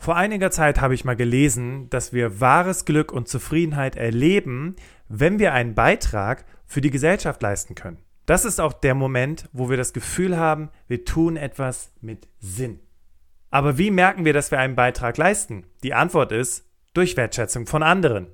Vor 0.00 0.16
einiger 0.16 0.50
Zeit 0.50 0.80
habe 0.80 0.94
ich 0.94 1.04
mal 1.04 1.14
gelesen, 1.14 1.90
dass 1.90 2.14
wir 2.14 2.40
wahres 2.40 2.86
Glück 2.86 3.12
und 3.12 3.28
Zufriedenheit 3.28 3.96
erleben, 3.96 4.74
wenn 5.10 5.38
wir 5.38 5.52
einen 5.52 5.74
Beitrag 5.74 6.46
für 6.64 6.80
die 6.80 6.90
Gesellschaft 6.90 7.42
leisten 7.42 7.74
können. 7.74 7.98
Das 8.24 8.46
ist 8.46 8.62
auch 8.62 8.72
der 8.72 8.94
Moment, 8.94 9.50
wo 9.52 9.68
wir 9.68 9.76
das 9.76 9.92
Gefühl 9.92 10.38
haben, 10.38 10.70
wir 10.88 11.04
tun 11.04 11.36
etwas 11.36 11.92
mit 12.00 12.28
Sinn. 12.38 12.80
Aber 13.50 13.76
wie 13.76 13.90
merken 13.90 14.24
wir, 14.24 14.32
dass 14.32 14.50
wir 14.50 14.58
einen 14.58 14.74
Beitrag 14.74 15.18
leisten? 15.18 15.66
Die 15.82 15.92
Antwort 15.92 16.32
ist 16.32 16.66
durch 16.94 17.18
Wertschätzung 17.18 17.66
von 17.66 17.82
anderen. 17.82 18.28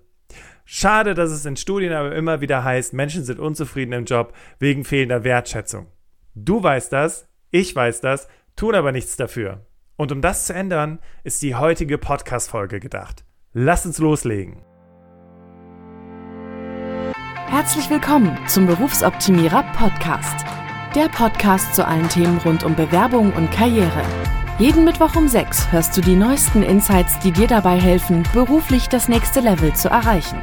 Schade, 0.65 1.15
dass 1.15 1.33
es 1.33 1.47
in 1.47 1.57
Studien 1.57 1.93
aber 1.93 2.15
immer 2.15 2.41
wieder 2.41 2.63
heißt, 2.63 2.93
Menschen 2.93 3.25
sind 3.25 3.41
unzufrieden 3.41 3.93
im 3.93 4.05
Job 4.05 4.35
wegen 4.61 4.85
fehlender 4.85 5.25
Wertschätzung. 5.25 5.89
Du 6.37 6.63
weißt 6.63 6.93
das, 6.93 7.27
ich 7.51 7.75
weiß 7.75 8.03
das, 8.03 8.29
tun 8.55 8.77
aber 8.77 8.93
nichts 8.93 9.17
dafür. 9.17 9.67
Und 9.97 10.13
um 10.13 10.21
das 10.21 10.47
zu 10.47 10.55
ändern, 10.55 10.99
ist 11.25 11.43
die 11.43 11.55
heutige 11.55 11.99
Podcast-Folge 11.99 12.81
gedacht. 12.81 13.25
Lass 13.53 13.87
uns 13.87 13.99
loslegen. 13.99 14.63
Herzlich 17.49 17.89
willkommen 17.89 18.37
zum 18.47 18.67
Berufsoptimierer 18.67 19.63
Podcast. 19.75 20.45
Der 20.95 21.09
Podcast 21.09 21.75
zu 21.75 21.87
allen 21.87 22.09
Themen 22.09 22.39
rund 22.39 22.65
um 22.65 22.75
Bewerbung 22.75 23.33
und 23.33 23.51
Karriere. 23.51 24.03
Jeden 24.59 24.85
Mittwoch 24.85 25.17
um 25.17 25.29
6 25.29 25.73
hörst 25.73 25.97
du 25.97 26.01
die 26.01 26.17
neuesten 26.17 26.63
Insights, 26.63 27.19
die 27.21 27.33
dir 27.33 27.47
dabei 27.47 27.79
helfen, 27.79 28.25
beruflich 28.35 28.89
das 28.89 29.09
nächste 29.09 29.41
Level 29.41 29.75
zu 29.75 29.89
erreichen. 29.89 30.43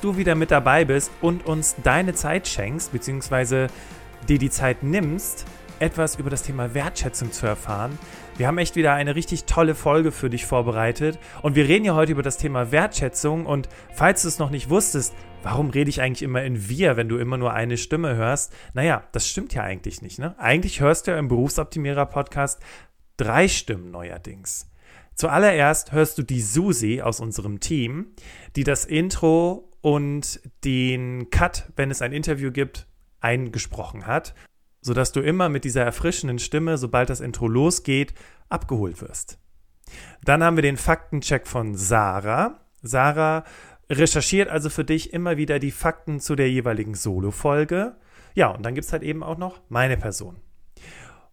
du 0.00 0.16
wieder 0.16 0.34
mit 0.34 0.50
dabei 0.50 0.84
bist 0.84 1.10
und 1.20 1.46
uns 1.46 1.76
deine 1.82 2.14
Zeit 2.14 2.48
schenkst, 2.48 2.92
beziehungsweise 2.92 3.68
dir 4.28 4.38
die 4.38 4.50
Zeit 4.50 4.82
nimmst, 4.82 5.46
etwas 5.78 6.16
über 6.16 6.30
das 6.30 6.42
Thema 6.42 6.74
Wertschätzung 6.74 7.32
zu 7.32 7.46
erfahren. 7.46 7.98
Wir 8.36 8.46
haben 8.46 8.58
echt 8.58 8.76
wieder 8.76 8.94
eine 8.94 9.14
richtig 9.14 9.44
tolle 9.44 9.74
Folge 9.74 10.12
für 10.12 10.30
dich 10.30 10.46
vorbereitet 10.46 11.18
und 11.42 11.54
wir 11.56 11.68
reden 11.68 11.84
ja 11.84 11.94
heute 11.94 12.12
über 12.12 12.22
das 12.22 12.38
Thema 12.38 12.72
Wertschätzung 12.72 13.46
und 13.46 13.68
falls 13.94 14.22
du 14.22 14.28
es 14.28 14.38
noch 14.38 14.50
nicht 14.50 14.70
wusstest, 14.70 15.14
warum 15.42 15.70
rede 15.70 15.90
ich 15.90 16.00
eigentlich 16.00 16.22
immer 16.22 16.42
in 16.42 16.68
wir, 16.68 16.96
wenn 16.96 17.08
du 17.08 17.16
immer 17.16 17.36
nur 17.36 17.52
eine 17.52 17.76
Stimme 17.76 18.16
hörst? 18.16 18.52
Naja, 18.74 19.04
das 19.12 19.28
stimmt 19.28 19.54
ja 19.54 19.62
eigentlich 19.62 20.02
nicht. 20.02 20.18
Ne? 20.18 20.34
Eigentlich 20.38 20.80
hörst 20.80 21.06
du 21.06 21.12
ja 21.12 21.18
im 21.18 21.28
Berufsoptimierer 21.28 22.06
Podcast 22.06 22.60
drei 23.16 23.48
Stimmen 23.48 23.90
neuerdings. 23.90 24.70
Zuallererst 25.14 25.90
hörst 25.90 26.18
du 26.18 26.22
die 26.22 26.40
Susi 26.40 27.02
aus 27.02 27.18
unserem 27.18 27.58
Team, 27.58 28.12
die 28.54 28.62
das 28.62 28.84
Intro 28.84 29.67
und 29.80 30.40
den 30.64 31.30
Cut, 31.30 31.70
wenn 31.76 31.90
es 31.90 32.02
ein 32.02 32.12
Interview 32.12 32.50
gibt, 32.50 32.86
eingesprochen 33.20 34.06
hat, 34.06 34.34
sodass 34.80 35.12
du 35.12 35.20
immer 35.20 35.48
mit 35.48 35.64
dieser 35.64 35.84
erfrischenden 35.84 36.38
Stimme, 36.38 36.78
sobald 36.78 37.10
das 37.10 37.20
Intro 37.20 37.48
losgeht, 37.48 38.14
abgeholt 38.48 39.00
wirst. 39.02 39.38
Dann 40.24 40.42
haben 40.42 40.56
wir 40.56 40.62
den 40.62 40.76
Faktencheck 40.76 41.46
von 41.46 41.74
Sarah. 41.74 42.60
Sarah 42.82 43.44
recherchiert 43.90 44.48
also 44.48 44.70
für 44.70 44.84
dich 44.84 45.12
immer 45.12 45.36
wieder 45.36 45.58
die 45.58 45.70
Fakten 45.70 46.20
zu 46.20 46.36
der 46.36 46.50
jeweiligen 46.50 46.94
Solo-Folge. 46.94 47.96
Ja, 48.34 48.48
und 48.48 48.64
dann 48.64 48.74
gibt 48.74 48.86
es 48.86 48.92
halt 48.92 49.02
eben 49.02 49.22
auch 49.22 49.38
noch 49.38 49.60
meine 49.68 49.96
Person. 49.96 50.36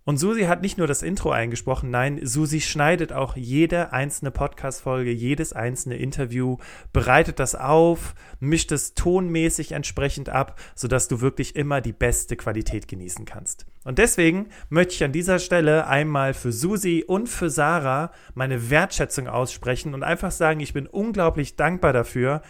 Und 0.08 0.18
Susi 0.18 0.44
hat 0.44 0.62
nicht 0.62 0.78
nur 0.78 0.86
das 0.86 1.02
Intro 1.02 1.32
eingesprochen, 1.32 1.90
nein, 1.90 2.20
Susi 2.24 2.62
schneidet 2.62 3.12
auch 3.12 3.36
jede 3.36 3.92
einzelne 3.92 4.30
Podcast-Folge, 4.30 5.10
jedes 5.10 5.52
einzelne 5.52 5.98
Interview, 5.98 6.58
bereitet 6.94 7.40
das 7.40 7.56
auf, 7.56 8.14
mischt 8.40 8.72
es 8.72 8.94
tonmäßig 8.94 9.72
entsprechend 9.72 10.30
ab, 10.30 10.60
sodass 10.76 11.08
du 11.08 11.22
wirklich 11.22 11.56
immer 11.56 11.82
die 11.82 11.92
beste 11.92 12.36
Qualität 12.36 12.88
genießen 12.88 13.26
kannst. 13.26 13.66
Und 13.84 13.98
deswegen 13.98 14.50
möchte 14.70 14.94
ich 14.94 15.04
an 15.04 15.12
dieser 15.12 15.40
Stelle 15.40 15.88
einmal 15.88 16.36
für 16.36 16.52
Susi 16.52 17.04
und 17.08 17.28
für 17.28 17.50
Sarah 17.50 18.12
meine 18.36 18.70
Wertschätzung 18.70 19.28
aussprechen 19.28 19.96
und 19.96 20.04
einfach 20.04 20.32
sagen, 20.32 20.60
ich 20.60 20.74
bin 20.74 20.86
unglaublich 20.86 21.56
dankbar 21.56 21.94
dafür, 21.94 22.44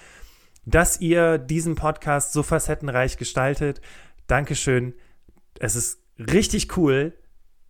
dass 0.65 0.99
ihr 0.99 1.37
diesen 1.37 1.75
Podcast 1.75 2.33
so 2.33 2.43
facettenreich 2.43 3.15
gestaltet. 3.15 3.79
Dankeschön. 4.27 4.93
Es 5.57 5.77
ist 5.77 6.01
richtig 6.19 6.75
cool, 6.75 7.13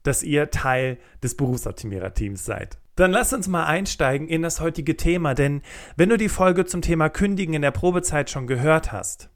dass 0.06 0.24
ihr 0.24 0.52
Teil 0.52 0.98
des 1.24 1.36
Berufsoptimierer-Teams 1.36 2.46
seid. 2.46 2.78
Dann 2.96 3.12
lass 3.12 3.34
uns 3.34 3.48
mal 3.48 3.66
einsteigen 3.66 4.30
in 4.30 4.42
das 4.42 4.62
heutige 4.62 4.96
Thema, 4.96 5.34
denn 5.34 5.62
wenn 5.98 6.10
du 6.10 6.18
die 6.18 6.30
Folge 6.30 6.66
zum 6.66 6.82
Thema 6.82 7.10
Kündigen 7.10 7.54
in 7.54 7.62
der 7.62 7.72
Probezeit 7.72 8.30
schon 8.30 8.48
gehört 8.48 8.94
hast, 8.94 9.30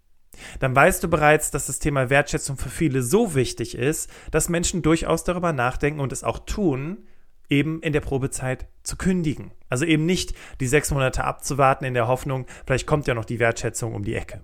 dann 0.60 0.74
weißt 0.74 1.04
du 1.04 1.10
bereits, 1.10 1.52
dass 1.52 1.68
das 1.68 1.80
Thema 1.80 2.10
Wertschätzung 2.10 2.56
für 2.56 2.70
viele 2.70 3.02
so 3.02 3.36
wichtig 3.36 3.76
ist, 3.76 4.10
dass 4.32 4.48
Menschen 4.48 4.82
durchaus 4.82 5.26
darüber 5.26 5.52
nachdenken 5.52 6.00
und 6.00 6.14
es 6.14 6.24
auch 6.24 6.40
tun, 6.40 7.06
eben 7.50 7.82
in 7.82 7.92
der 7.92 8.02
Probezeit 8.02 8.68
zu 8.84 8.96
kündigen. 8.96 9.52
Also 9.68 9.84
eben 9.84 10.06
nicht 10.06 10.34
die 10.62 10.68
sechs 10.68 10.92
Monate 10.92 11.24
abzuwarten 11.24 11.84
in 11.84 11.94
der 11.94 12.08
Hoffnung, 12.08 12.46
vielleicht 12.66 12.88
kommt 12.88 13.08
ja 13.08 13.14
noch 13.14 13.26
die 13.26 13.40
Wertschätzung 13.40 13.94
um 13.94 14.04
die 14.04 14.16
Ecke. 14.16 14.42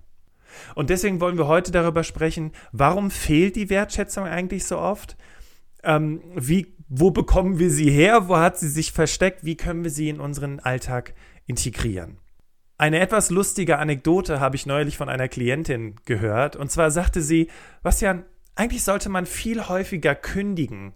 Und 0.74 0.90
deswegen 0.90 1.22
wollen 1.22 1.38
wir 1.38 1.48
heute 1.48 1.72
darüber 1.72 2.04
sprechen, 2.04 2.52
warum 2.72 3.12
fehlt 3.12 3.56
die 3.56 3.70
Wertschätzung 3.70 4.26
eigentlich 4.26 4.66
so 4.66 4.78
oft? 4.78 5.16
Ähm, 5.86 6.22
wie, 6.36 6.76
wo 6.88 7.12
bekommen 7.12 7.60
wir 7.60 7.70
sie 7.70 7.90
her? 7.90 8.28
Wo 8.28 8.38
hat 8.38 8.58
sie 8.58 8.70
sich 8.70 8.92
versteckt? 8.92 9.46
Wie 9.46 9.56
können 9.56 9.84
wir 9.84 9.92
sie 9.92 10.10
in 10.10 10.20
unseren 10.20 10.60
Alltag 10.60 11.14
integrieren? 11.46 12.18
Eine 12.78 13.00
etwas 13.00 13.30
lustige 13.30 13.78
Anekdote 13.78 14.40
habe 14.40 14.58
ich 14.58 14.66
neulich 14.66 14.98
von 14.98 15.08
einer 15.08 15.30
Klientin 15.30 15.96
gehört. 16.06 16.56
Und 16.56 16.72
zwar 16.72 16.92
sagte 16.92 17.22
sie, 17.22 17.50
Bastian, 17.84 18.26
eigentlich 18.56 18.84
sollte 18.84 19.10
man 19.10 19.26
viel 19.26 19.68
häufiger 19.68 20.16
kündigen, 20.16 20.92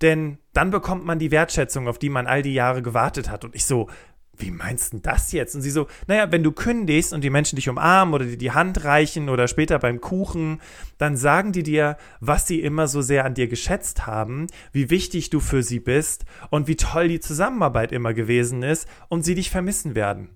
denn 0.00 0.38
dann 0.52 0.70
bekommt 0.70 1.04
man 1.04 1.20
die 1.20 1.30
Wertschätzung, 1.30 1.86
auf 1.86 1.98
die 1.98 2.08
man 2.08 2.26
all 2.26 2.42
die 2.42 2.54
Jahre 2.54 2.82
gewartet 2.82 3.30
hat. 3.30 3.44
Und 3.44 3.54
ich 3.54 3.66
so, 3.66 3.88
wie 4.36 4.50
meinst 4.50 4.92
du 4.92 4.98
das 4.98 5.32
jetzt? 5.32 5.54
Und 5.54 5.62
sie 5.62 5.70
so, 5.70 5.86
naja, 6.06 6.32
wenn 6.32 6.42
du 6.42 6.52
kündigst 6.52 7.12
und 7.12 7.22
die 7.22 7.30
Menschen 7.30 7.56
dich 7.56 7.68
umarmen 7.68 8.14
oder 8.14 8.24
dir 8.24 8.38
die 8.38 8.50
Hand 8.52 8.84
reichen 8.84 9.28
oder 9.28 9.46
später 9.46 9.78
beim 9.78 10.00
Kuchen, 10.00 10.60
dann 10.98 11.16
sagen 11.16 11.52
die 11.52 11.62
dir, 11.62 11.96
was 12.20 12.46
sie 12.46 12.60
immer 12.60 12.88
so 12.88 13.02
sehr 13.02 13.24
an 13.24 13.34
dir 13.34 13.48
geschätzt 13.48 14.06
haben, 14.06 14.46
wie 14.72 14.90
wichtig 14.90 15.30
du 15.30 15.38
für 15.40 15.62
sie 15.62 15.80
bist 15.80 16.24
und 16.50 16.66
wie 16.66 16.76
toll 16.76 17.08
die 17.08 17.20
Zusammenarbeit 17.20 17.92
immer 17.92 18.14
gewesen 18.14 18.62
ist 18.62 18.88
und 19.08 19.22
sie 19.24 19.34
dich 19.34 19.50
vermissen 19.50 19.94
werden. 19.94 20.30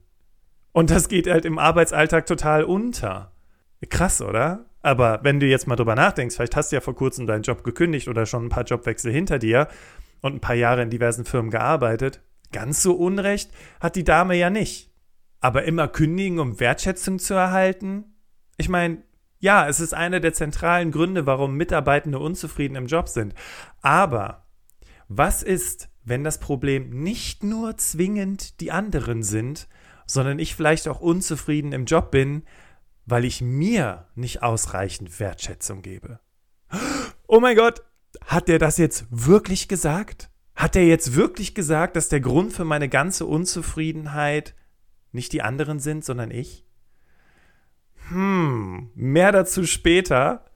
Und 0.72 0.90
das 0.90 1.08
geht 1.08 1.26
halt 1.26 1.46
im 1.46 1.58
Arbeitsalltag 1.58 2.26
total 2.26 2.64
unter. 2.64 3.32
Krass, 3.88 4.20
oder? 4.20 4.66
Aber 4.82 5.20
wenn 5.22 5.40
du 5.40 5.46
jetzt 5.46 5.66
mal 5.66 5.76
drüber 5.76 5.94
nachdenkst, 5.94 6.36
vielleicht 6.36 6.54
hast 6.54 6.70
du 6.70 6.76
ja 6.76 6.80
vor 6.80 6.94
kurzem 6.94 7.26
deinen 7.26 7.42
Job 7.42 7.64
gekündigt 7.64 8.08
oder 8.08 8.26
schon 8.26 8.44
ein 8.44 8.50
paar 8.50 8.64
Jobwechsel 8.64 9.10
hinter 9.10 9.38
dir 9.38 9.68
und 10.20 10.34
ein 10.34 10.40
paar 10.40 10.54
Jahre 10.54 10.82
in 10.82 10.90
diversen 10.90 11.24
Firmen 11.24 11.50
gearbeitet, 11.50 12.20
Ganz 12.56 12.82
so 12.82 12.94
Unrecht 12.94 13.50
hat 13.80 13.96
die 13.96 14.04
Dame 14.04 14.34
ja 14.34 14.48
nicht. 14.48 14.90
Aber 15.40 15.64
immer 15.64 15.88
kündigen, 15.88 16.38
um 16.38 16.58
Wertschätzung 16.58 17.18
zu 17.18 17.34
erhalten? 17.34 18.16
Ich 18.56 18.70
meine, 18.70 19.02
ja, 19.40 19.68
es 19.68 19.78
ist 19.78 19.92
einer 19.92 20.20
der 20.20 20.32
zentralen 20.32 20.90
Gründe, 20.90 21.26
warum 21.26 21.58
Mitarbeitende 21.58 22.18
unzufrieden 22.18 22.76
im 22.76 22.86
Job 22.86 23.10
sind. 23.10 23.34
Aber 23.82 24.46
was 25.06 25.42
ist, 25.42 25.90
wenn 26.02 26.24
das 26.24 26.40
Problem 26.40 26.88
nicht 26.88 27.44
nur 27.44 27.76
zwingend 27.76 28.58
die 28.62 28.72
anderen 28.72 29.22
sind, 29.22 29.68
sondern 30.06 30.38
ich 30.38 30.54
vielleicht 30.54 30.88
auch 30.88 31.00
unzufrieden 31.00 31.72
im 31.72 31.84
Job 31.84 32.10
bin, 32.10 32.42
weil 33.04 33.26
ich 33.26 33.42
mir 33.42 34.08
nicht 34.14 34.42
ausreichend 34.42 35.20
Wertschätzung 35.20 35.82
gebe? 35.82 36.20
Oh 37.26 37.38
mein 37.38 37.56
Gott, 37.56 37.82
hat 38.24 38.48
der 38.48 38.58
das 38.58 38.78
jetzt 38.78 39.04
wirklich 39.10 39.68
gesagt? 39.68 40.30
Hat 40.56 40.74
er 40.74 40.84
jetzt 40.84 41.14
wirklich 41.14 41.54
gesagt, 41.54 41.96
dass 41.96 42.08
der 42.08 42.20
Grund 42.20 42.52
für 42.52 42.64
meine 42.64 42.88
ganze 42.88 43.26
Unzufriedenheit 43.26 44.54
nicht 45.12 45.32
die 45.32 45.42
anderen 45.42 45.78
sind, 45.78 46.04
sondern 46.04 46.30
ich? 46.30 46.64
Hm, 48.08 48.90
mehr 48.94 49.32
dazu 49.32 49.64
später. 49.64 50.46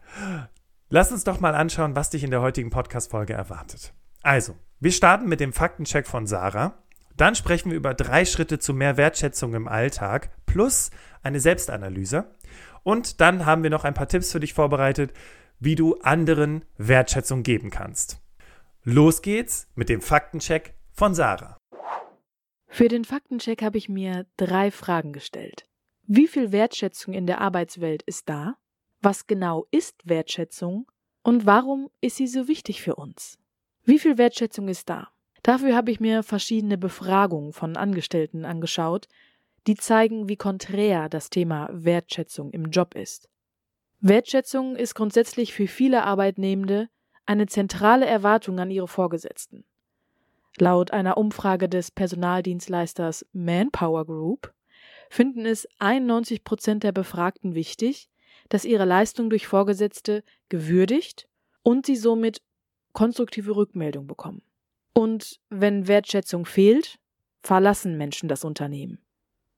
Lass 0.88 1.12
uns 1.12 1.24
doch 1.24 1.40
mal 1.40 1.54
anschauen, 1.54 1.96
was 1.96 2.10
dich 2.10 2.24
in 2.24 2.30
der 2.30 2.40
heutigen 2.40 2.70
Podcast-Folge 2.70 3.34
erwartet. 3.34 3.92
Also, 4.22 4.56
wir 4.80 4.92
starten 4.92 5.28
mit 5.28 5.40
dem 5.40 5.52
Faktencheck 5.52 6.06
von 6.06 6.26
Sarah. 6.26 6.78
Dann 7.16 7.34
sprechen 7.34 7.70
wir 7.70 7.76
über 7.76 7.92
drei 7.92 8.24
Schritte 8.24 8.58
zu 8.58 8.72
mehr 8.72 8.96
Wertschätzung 8.96 9.54
im 9.54 9.68
Alltag 9.68 10.30
plus 10.46 10.90
eine 11.22 11.40
Selbstanalyse. 11.40 12.30
Und 12.82 13.20
dann 13.20 13.44
haben 13.44 13.62
wir 13.62 13.70
noch 13.70 13.84
ein 13.84 13.94
paar 13.94 14.08
Tipps 14.08 14.32
für 14.32 14.40
dich 14.40 14.54
vorbereitet, 14.54 15.12
wie 15.58 15.74
du 15.74 15.96
anderen 16.00 16.64
Wertschätzung 16.78 17.42
geben 17.42 17.70
kannst. 17.70 18.19
Los 18.84 19.20
geht's 19.20 19.68
mit 19.74 19.90
dem 19.90 20.00
Faktencheck 20.00 20.74
von 20.92 21.14
Sarah. 21.14 21.58
Für 22.66 22.88
den 22.88 23.04
Faktencheck 23.04 23.60
habe 23.60 23.76
ich 23.76 23.90
mir 23.90 24.24
drei 24.38 24.70
Fragen 24.70 25.12
gestellt. 25.12 25.66
Wie 26.06 26.26
viel 26.26 26.50
Wertschätzung 26.50 27.12
in 27.12 27.26
der 27.26 27.42
Arbeitswelt 27.42 28.02
ist 28.04 28.30
da? 28.30 28.56
Was 29.02 29.26
genau 29.26 29.66
ist 29.70 30.08
Wertschätzung? 30.08 30.90
Und 31.22 31.44
warum 31.44 31.90
ist 32.00 32.16
sie 32.16 32.26
so 32.26 32.48
wichtig 32.48 32.80
für 32.80 32.94
uns? 32.94 33.38
Wie 33.84 33.98
viel 33.98 34.16
Wertschätzung 34.16 34.66
ist 34.66 34.88
da? 34.88 35.10
Dafür 35.42 35.76
habe 35.76 35.90
ich 35.90 36.00
mir 36.00 36.22
verschiedene 36.22 36.78
Befragungen 36.78 37.52
von 37.52 37.76
Angestellten 37.76 38.46
angeschaut, 38.46 39.08
die 39.66 39.74
zeigen, 39.74 40.30
wie 40.30 40.36
konträr 40.36 41.10
das 41.10 41.28
Thema 41.28 41.68
Wertschätzung 41.70 42.50
im 42.52 42.70
Job 42.70 42.94
ist. 42.94 43.28
Wertschätzung 44.00 44.74
ist 44.74 44.94
grundsätzlich 44.94 45.52
für 45.52 45.66
viele 45.66 46.04
Arbeitnehmende 46.04 46.88
eine 47.30 47.46
zentrale 47.46 48.06
Erwartung 48.06 48.58
an 48.58 48.72
ihre 48.72 48.88
Vorgesetzten. 48.88 49.64
Laut 50.58 50.90
einer 50.90 51.16
Umfrage 51.16 51.68
des 51.68 51.92
Personaldienstleisters 51.92 53.24
Manpower 53.32 54.04
Group 54.04 54.52
finden 55.10 55.46
es 55.46 55.68
91 55.78 56.42
Prozent 56.42 56.82
der 56.82 56.90
Befragten 56.90 57.54
wichtig, 57.54 58.10
dass 58.48 58.64
ihre 58.64 58.84
Leistung 58.84 59.30
durch 59.30 59.46
Vorgesetzte 59.46 60.24
gewürdigt 60.48 61.28
und 61.62 61.86
sie 61.86 61.94
somit 61.94 62.42
konstruktive 62.94 63.54
Rückmeldung 63.54 64.08
bekommen. 64.08 64.42
Und 64.92 65.38
wenn 65.50 65.86
Wertschätzung 65.86 66.46
fehlt, 66.46 66.98
verlassen 67.44 67.96
Menschen 67.96 68.28
das 68.28 68.44
Unternehmen. 68.44 68.98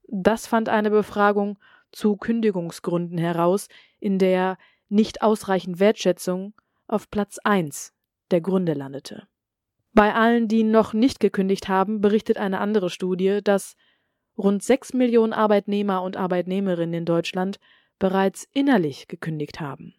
Das 0.09 0.47
fand 0.47 0.69
eine 0.69 0.91
Befragung 0.91 1.59
zu 1.91 2.19
Kündigungsgründen 2.19 3.17
heraus, 3.17 3.69
in 3.99 4.19
der 4.19 4.59
nicht 4.91 5.23
ausreichend 5.23 5.81
Wertschätzung 5.81 6.53
auf 6.93 7.11
Platz 7.11 7.39
1 7.43 7.93
der 8.31 8.41
Gründe 8.41 8.75
landete. 8.75 9.27
Bei 9.93 10.15
allen, 10.15 10.49
die 10.49 10.63
noch 10.63 10.93
nicht 10.93 11.21
gekündigt 11.21 11.69
haben, 11.69 12.01
berichtet 12.01 12.39
eine 12.39 12.61
andere 12.61 12.89
Studie, 12.89 13.41
dass 13.43 13.77
rund 14.39 14.63
6 14.63 14.95
Millionen 14.95 15.33
Arbeitnehmer 15.33 16.03
und 16.03 16.17
Arbeitnehmerinnen 16.17 16.95
in 16.95 17.05
Deutschland 17.05 17.59
bereits 17.99 18.49
innerlich 18.53 19.09
gekündigt 19.09 19.61
haben. 19.61 19.95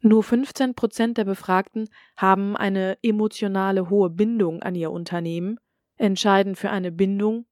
Nur 0.00 0.22
15 0.22 0.74
Prozent 0.74 1.18
der 1.18 1.24
Befragten 1.24 1.88
haben 2.16 2.56
eine 2.56 2.98
emotionale 3.02 3.88
hohe 3.88 4.10
Bindung 4.10 4.62
an 4.62 4.74
ihr 4.74 4.90
Unternehmen. 4.90 5.58
Entscheidend 5.96 6.58
für 6.58 6.70
eine 6.70 6.92
Bindung 6.92 7.46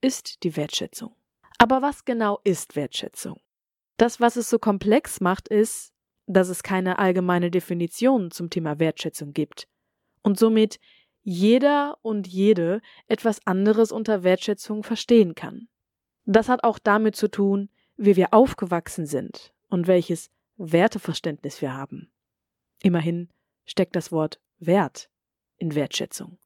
ist 0.00 0.42
die 0.42 0.56
Wertschätzung. 0.56 1.14
Aber 1.58 1.82
was 1.82 2.04
genau 2.04 2.40
ist 2.44 2.76
Wertschätzung? 2.76 3.40
Das, 3.96 4.20
was 4.20 4.36
es 4.36 4.48
so 4.48 4.58
komplex 4.58 5.20
macht, 5.20 5.48
ist, 5.48 5.92
dass 6.28 6.48
es 6.48 6.62
keine 6.62 6.98
allgemeine 6.98 7.50
Definition 7.50 8.30
zum 8.30 8.50
Thema 8.50 8.78
Wertschätzung 8.78 9.32
gibt 9.32 9.66
und 10.22 10.38
somit 10.38 10.78
jeder 11.22 11.98
und 12.02 12.26
jede 12.28 12.80
etwas 13.06 13.46
anderes 13.46 13.92
unter 13.92 14.22
Wertschätzung 14.22 14.82
verstehen 14.82 15.34
kann. 15.34 15.68
Das 16.26 16.48
hat 16.48 16.64
auch 16.64 16.78
damit 16.78 17.16
zu 17.16 17.28
tun, 17.28 17.70
wie 17.96 18.16
wir 18.16 18.32
aufgewachsen 18.32 19.06
sind 19.06 19.52
und 19.68 19.86
welches 19.86 20.30
Werteverständnis 20.56 21.62
wir 21.62 21.74
haben. 21.74 22.10
Immerhin 22.82 23.30
steckt 23.64 23.96
das 23.96 24.12
Wort 24.12 24.40
Wert 24.58 25.08
in 25.56 25.74
Wertschätzung. 25.74 26.38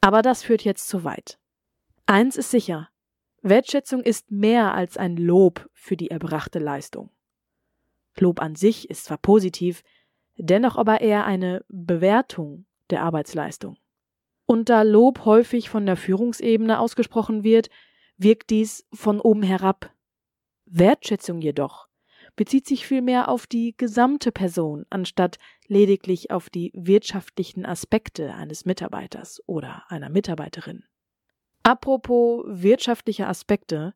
Aber 0.00 0.22
das 0.22 0.42
führt 0.42 0.64
jetzt 0.64 0.88
zu 0.88 1.04
weit. 1.04 1.38
Eins 2.06 2.36
ist 2.36 2.50
sicher, 2.50 2.88
Wertschätzung 3.42 4.02
ist 4.02 4.30
mehr 4.30 4.74
als 4.74 4.96
ein 4.96 5.16
Lob 5.16 5.68
für 5.72 5.96
die 5.96 6.10
erbrachte 6.10 6.58
Leistung. 6.58 7.10
Lob 8.20 8.40
an 8.40 8.54
sich 8.54 8.90
ist 8.90 9.04
zwar 9.04 9.18
positiv, 9.18 9.82
dennoch 10.36 10.76
aber 10.76 11.00
eher 11.00 11.24
eine 11.24 11.64
Bewertung 11.68 12.66
der 12.90 13.02
Arbeitsleistung. 13.02 13.76
Und 14.46 14.68
da 14.68 14.82
Lob 14.82 15.24
häufig 15.24 15.68
von 15.68 15.84
der 15.84 15.96
Führungsebene 15.96 16.78
ausgesprochen 16.78 17.44
wird, 17.44 17.68
wirkt 18.16 18.50
dies 18.50 18.86
von 18.92 19.20
oben 19.20 19.42
herab. 19.42 19.92
Wertschätzung 20.66 21.40
jedoch 21.40 21.88
bezieht 22.38 22.66
sich 22.66 22.86
vielmehr 22.86 23.28
auf 23.28 23.48
die 23.48 23.76
gesamte 23.76 24.30
Person, 24.30 24.86
anstatt 24.90 25.38
lediglich 25.66 26.30
auf 26.30 26.48
die 26.50 26.70
wirtschaftlichen 26.72 27.66
Aspekte 27.66 28.32
eines 28.32 28.64
Mitarbeiters 28.64 29.42
oder 29.46 29.82
einer 29.88 30.08
Mitarbeiterin. 30.08 30.84
Apropos 31.64 32.44
wirtschaftliche 32.46 33.26
Aspekte. 33.26 33.92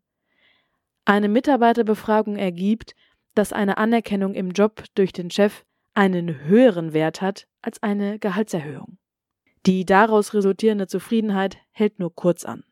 Eine 1.04 1.28
Mitarbeiterbefragung 1.28 2.36
ergibt, 2.36 2.96
dass 3.34 3.52
eine 3.52 3.78
Anerkennung 3.78 4.34
im 4.34 4.50
Job 4.50 4.84
durch 4.94 5.12
den 5.12 5.30
Chef 5.30 5.64
einen 5.94 6.44
höheren 6.44 6.92
Wert 6.92 7.20
hat 7.20 7.46
als 7.60 7.82
eine 7.82 8.18
Gehaltserhöhung. 8.18 8.98
Die 9.66 9.84
daraus 9.84 10.34
resultierende 10.34 10.86
Zufriedenheit 10.86 11.58
hält 11.70 11.98
nur 11.98 12.14
kurz 12.14 12.44
an. 12.44 12.64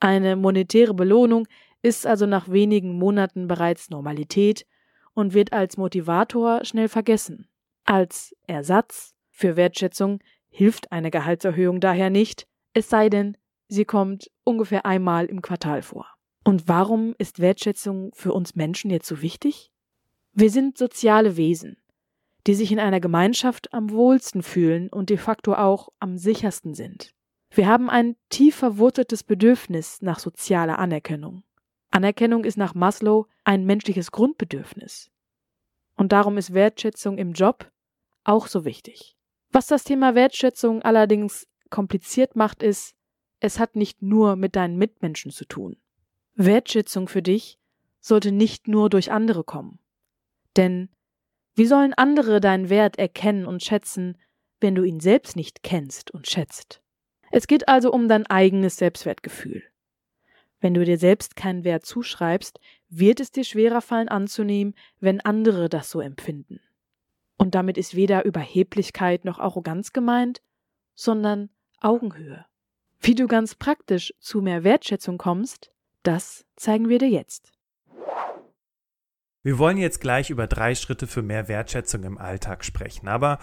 Eine 0.00 0.36
monetäre 0.36 0.94
Belohnung 0.94 1.46
ist 1.82 2.06
also 2.06 2.26
nach 2.26 2.50
wenigen 2.50 2.98
Monaten 2.98 3.46
bereits 3.46 3.90
Normalität 3.90 4.66
und 5.14 5.32
wird 5.34 5.52
als 5.52 5.76
Motivator 5.76 6.64
schnell 6.64 6.88
vergessen. 6.88 7.48
Als 7.84 8.34
Ersatz 8.46 9.14
für 9.30 9.56
Wertschätzung 9.56 10.20
hilft 10.48 10.92
eine 10.92 11.10
Gehaltserhöhung 11.10 11.80
daher 11.80 12.10
nicht, 12.10 12.46
es 12.74 12.88
sei 12.88 13.08
denn, 13.08 13.36
sie 13.68 13.84
kommt 13.84 14.30
ungefähr 14.44 14.84
einmal 14.84 15.26
im 15.26 15.42
Quartal 15.42 15.82
vor. 15.82 16.06
Und 16.44 16.68
warum 16.68 17.14
ist 17.18 17.40
Wertschätzung 17.40 18.10
für 18.14 18.32
uns 18.32 18.54
Menschen 18.54 18.90
jetzt 18.90 19.06
so 19.06 19.22
wichtig? 19.22 19.70
Wir 20.34 20.50
sind 20.50 20.76
soziale 20.76 21.36
Wesen 21.36 21.76
die 22.46 22.54
sich 22.54 22.70
in 22.72 22.78
einer 22.78 23.00
Gemeinschaft 23.00 23.72
am 23.72 23.90
wohlsten 23.90 24.42
fühlen 24.42 24.88
und 24.88 25.10
de 25.10 25.16
facto 25.16 25.54
auch 25.54 25.88
am 25.98 26.18
sichersten 26.18 26.74
sind. 26.74 27.14
Wir 27.50 27.66
haben 27.66 27.88
ein 27.88 28.16
tief 28.28 28.56
verwurzeltes 28.56 29.22
Bedürfnis 29.22 30.02
nach 30.02 30.18
sozialer 30.18 30.78
Anerkennung. 30.78 31.44
Anerkennung 31.90 32.44
ist 32.44 32.58
nach 32.58 32.74
Maslow 32.74 33.26
ein 33.44 33.64
menschliches 33.64 34.10
Grundbedürfnis. 34.10 35.10
Und 35.96 36.12
darum 36.12 36.36
ist 36.36 36.52
Wertschätzung 36.52 37.18
im 37.18 37.32
Job 37.32 37.70
auch 38.24 38.48
so 38.48 38.64
wichtig. 38.64 39.16
Was 39.52 39.68
das 39.68 39.84
Thema 39.84 40.14
Wertschätzung 40.14 40.82
allerdings 40.82 41.46
kompliziert 41.70 42.34
macht, 42.34 42.62
ist, 42.62 42.94
es 43.38 43.60
hat 43.60 43.76
nicht 43.76 44.02
nur 44.02 44.34
mit 44.36 44.56
deinen 44.56 44.76
Mitmenschen 44.76 45.30
zu 45.30 45.44
tun. 45.46 45.76
Wertschätzung 46.34 47.06
für 47.06 47.22
dich 47.22 47.58
sollte 48.00 48.32
nicht 48.32 48.66
nur 48.66 48.90
durch 48.90 49.12
andere 49.12 49.44
kommen. 49.44 49.78
Denn 50.56 50.88
wie 51.54 51.66
sollen 51.66 51.94
andere 51.94 52.40
deinen 52.40 52.68
Wert 52.68 52.98
erkennen 52.98 53.46
und 53.46 53.62
schätzen, 53.62 54.18
wenn 54.60 54.74
du 54.74 54.82
ihn 54.82 55.00
selbst 55.00 55.36
nicht 55.36 55.62
kennst 55.62 56.10
und 56.10 56.28
schätzt? 56.28 56.80
Es 57.30 57.46
geht 57.46 57.68
also 57.68 57.92
um 57.92 58.08
dein 58.08 58.26
eigenes 58.26 58.76
Selbstwertgefühl. 58.76 59.62
Wenn 60.60 60.74
du 60.74 60.84
dir 60.84 60.98
selbst 60.98 61.36
keinen 61.36 61.64
Wert 61.64 61.84
zuschreibst, 61.84 62.58
wird 62.88 63.20
es 63.20 63.30
dir 63.30 63.44
schwerer 63.44 63.80
fallen 63.80 64.08
anzunehmen, 64.08 64.74
wenn 65.00 65.20
andere 65.20 65.68
das 65.68 65.90
so 65.90 66.00
empfinden. 66.00 66.60
Und 67.36 67.54
damit 67.54 67.76
ist 67.76 67.94
weder 67.94 68.24
Überheblichkeit 68.24 69.24
noch 69.24 69.38
Arroganz 69.38 69.92
gemeint, 69.92 70.40
sondern 70.94 71.50
Augenhöhe. 71.80 72.46
Wie 73.00 73.14
du 73.14 73.26
ganz 73.26 73.54
praktisch 73.54 74.14
zu 74.20 74.40
mehr 74.40 74.64
Wertschätzung 74.64 75.18
kommst, 75.18 75.70
das 76.02 76.46
zeigen 76.56 76.88
wir 76.88 76.98
dir 76.98 77.10
jetzt. 77.10 77.53
Wir 79.44 79.58
wollen 79.58 79.76
jetzt 79.76 80.00
gleich 80.00 80.30
über 80.30 80.46
drei 80.46 80.74
Schritte 80.74 81.06
für 81.06 81.20
mehr 81.20 81.48
Wertschätzung 81.48 82.02
im 82.02 82.16
Alltag 82.16 82.64
sprechen, 82.64 83.08
aber 83.08 83.38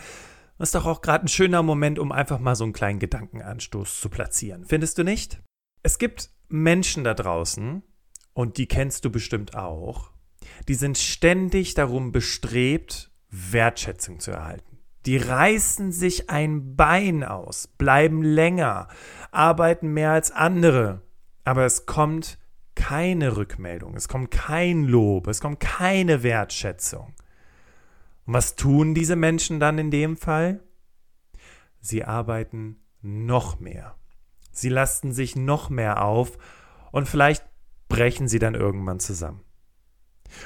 das 0.58 0.70
ist 0.70 0.76
doch 0.76 0.88
auch 0.88 1.02
gerade 1.02 1.26
ein 1.26 1.30
schöner 1.30 1.62
Moment, 1.62 2.00
um 2.00 2.12
einfach 2.12 2.40
mal 2.40 2.56
so 2.56 2.64
einen 2.64 2.74
kleinen 2.74 2.98
Gedankenanstoß 2.98 4.02
zu 4.02 4.10
platzieren. 4.10 4.66
Findest 4.66 4.98
du 4.98 5.04
nicht? 5.04 5.42
Es 5.84 6.00
gibt 6.00 6.32
Menschen 6.50 7.04
da 7.04 7.14
draußen, 7.14 7.84
und 8.34 8.58
die 8.58 8.66
kennst 8.66 9.06
du 9.06 9.12
bestimmt 9.12 9.56
auch, 9.56 10.10
die 10.68 10.74
sind 10.74 10.98
ständig 10.98 11.76
darum 11.76 12.12
bestrebt, 12.12 13.12
Wertschätzung 13.30 14.20
zu 14.20 14.32
erhalten. 14.32 14.80
Die 15.06 15.18
reißen 15.18 15.92
sich 15.92 16.32
ein 16.32 16.76
Bein 16.76 17.24
aus, 17.24 17.68
bleiben 17.68 18.24
länger, 18.24 18.88
arbeiten 19.32 19.94
mehr 19.94 20.12
als 20.12 20.32
andere, 20.32 21.04
aber 21.44 21.66
es 21.66 21.86
kommt 21.86 22.40
keine 22.76 23.38
Rückmeldung, 23.38 23.96
es 23.96 24.08
kommt 24.08 24.32
kein 24.32 24.84
Lob, 24.84 25.28
es 25.28 25.42
kommt 25.42 25.60
keine 25.60 26.24
Wertschätzung. 26.24 27.14
Und 28.26 28.34
was 28.34 28.56
tun 28.56 28.94
diese 28.94 29.16
Menschen 29.16 29.60
dann 29.60 29.78
in 29.78 29.92
dem 29.92 30.18
Fall? 30.18 30.62
Sie 31.80 32.04
arbeiten 32.06 32.78
noch 33.02 33.60
mehr. 33.60 33.96
Sie 34.52 34.70
lasten 34.70 35.12
sich 35.14 35.36
noch 35.36 35.70
mehr 35.70 36.04
auf 36.04 36.38
und 36.92 37.08
vielleicht 37.08 37.44
brechen 37.88 38.28
sie 38.28 38.40
dann 38.40 38.56
irgendwann 38.56 39.00
zusammen. 39.00 39.42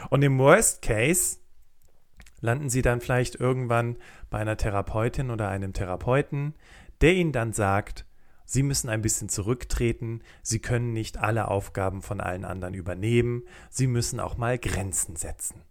Und 0.10 0.24
im 0.24 0.40
Worst 0.40 0.82
Case 0.82 1.38
landen 2.40 2.70
sie 2.70 2.82
dann 2.82 3.02
vielleicht 3.02 3.36
irgendwann 3.36 3.98
bei 4.30 4.40
einer 4.40 4.58
Therapeutin 4.58 5.32
oder 5.32 5.50
einem 5.50 5.74
Therapeuten, 5.74 6.56
der 7.02 7.14
ihnen 7.14 7.32
dann 7.32 7.54
sagt, 7.54 8.06
Sie 8.46 8.64
müssen 8.64 8.90
ein 8.90 9.02
bisschen 9.02 9.30
zurücktreten, 9.30 10.22
Sie 10.44 10.60
können 10.60 10.94
nicht 10.94 11.18
alle 11.18 11.48
Aufgaben 11.48 12.02
von 12.02 12.22
allen 12.22 12.46
anderen 12.46 12.74
übernehmen, 12.74 13.44
Sie 13.70 13.88
müssen 13.88 14.20
auch 14.20 14.38
mal 14.38 14.58
Grenzen 14.58 15.16
setzen. 15.16 15.62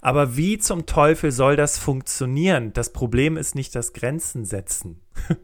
Aber 0.00 0.36
wie 0.36 0.58
zum 0.58 0.86
Teufel 0.86 1.30
soll 1.30 1.56
das 1.56 1.78
funktionieren? 1.78 2.72
Das 2.72 2.92
Problem 2.92 3.36
ist 3.36 3.54
nicht 3.54 3.74
das 3.74 3.92
Grenzen 3.92 4.44
setzen. 4.44 5.00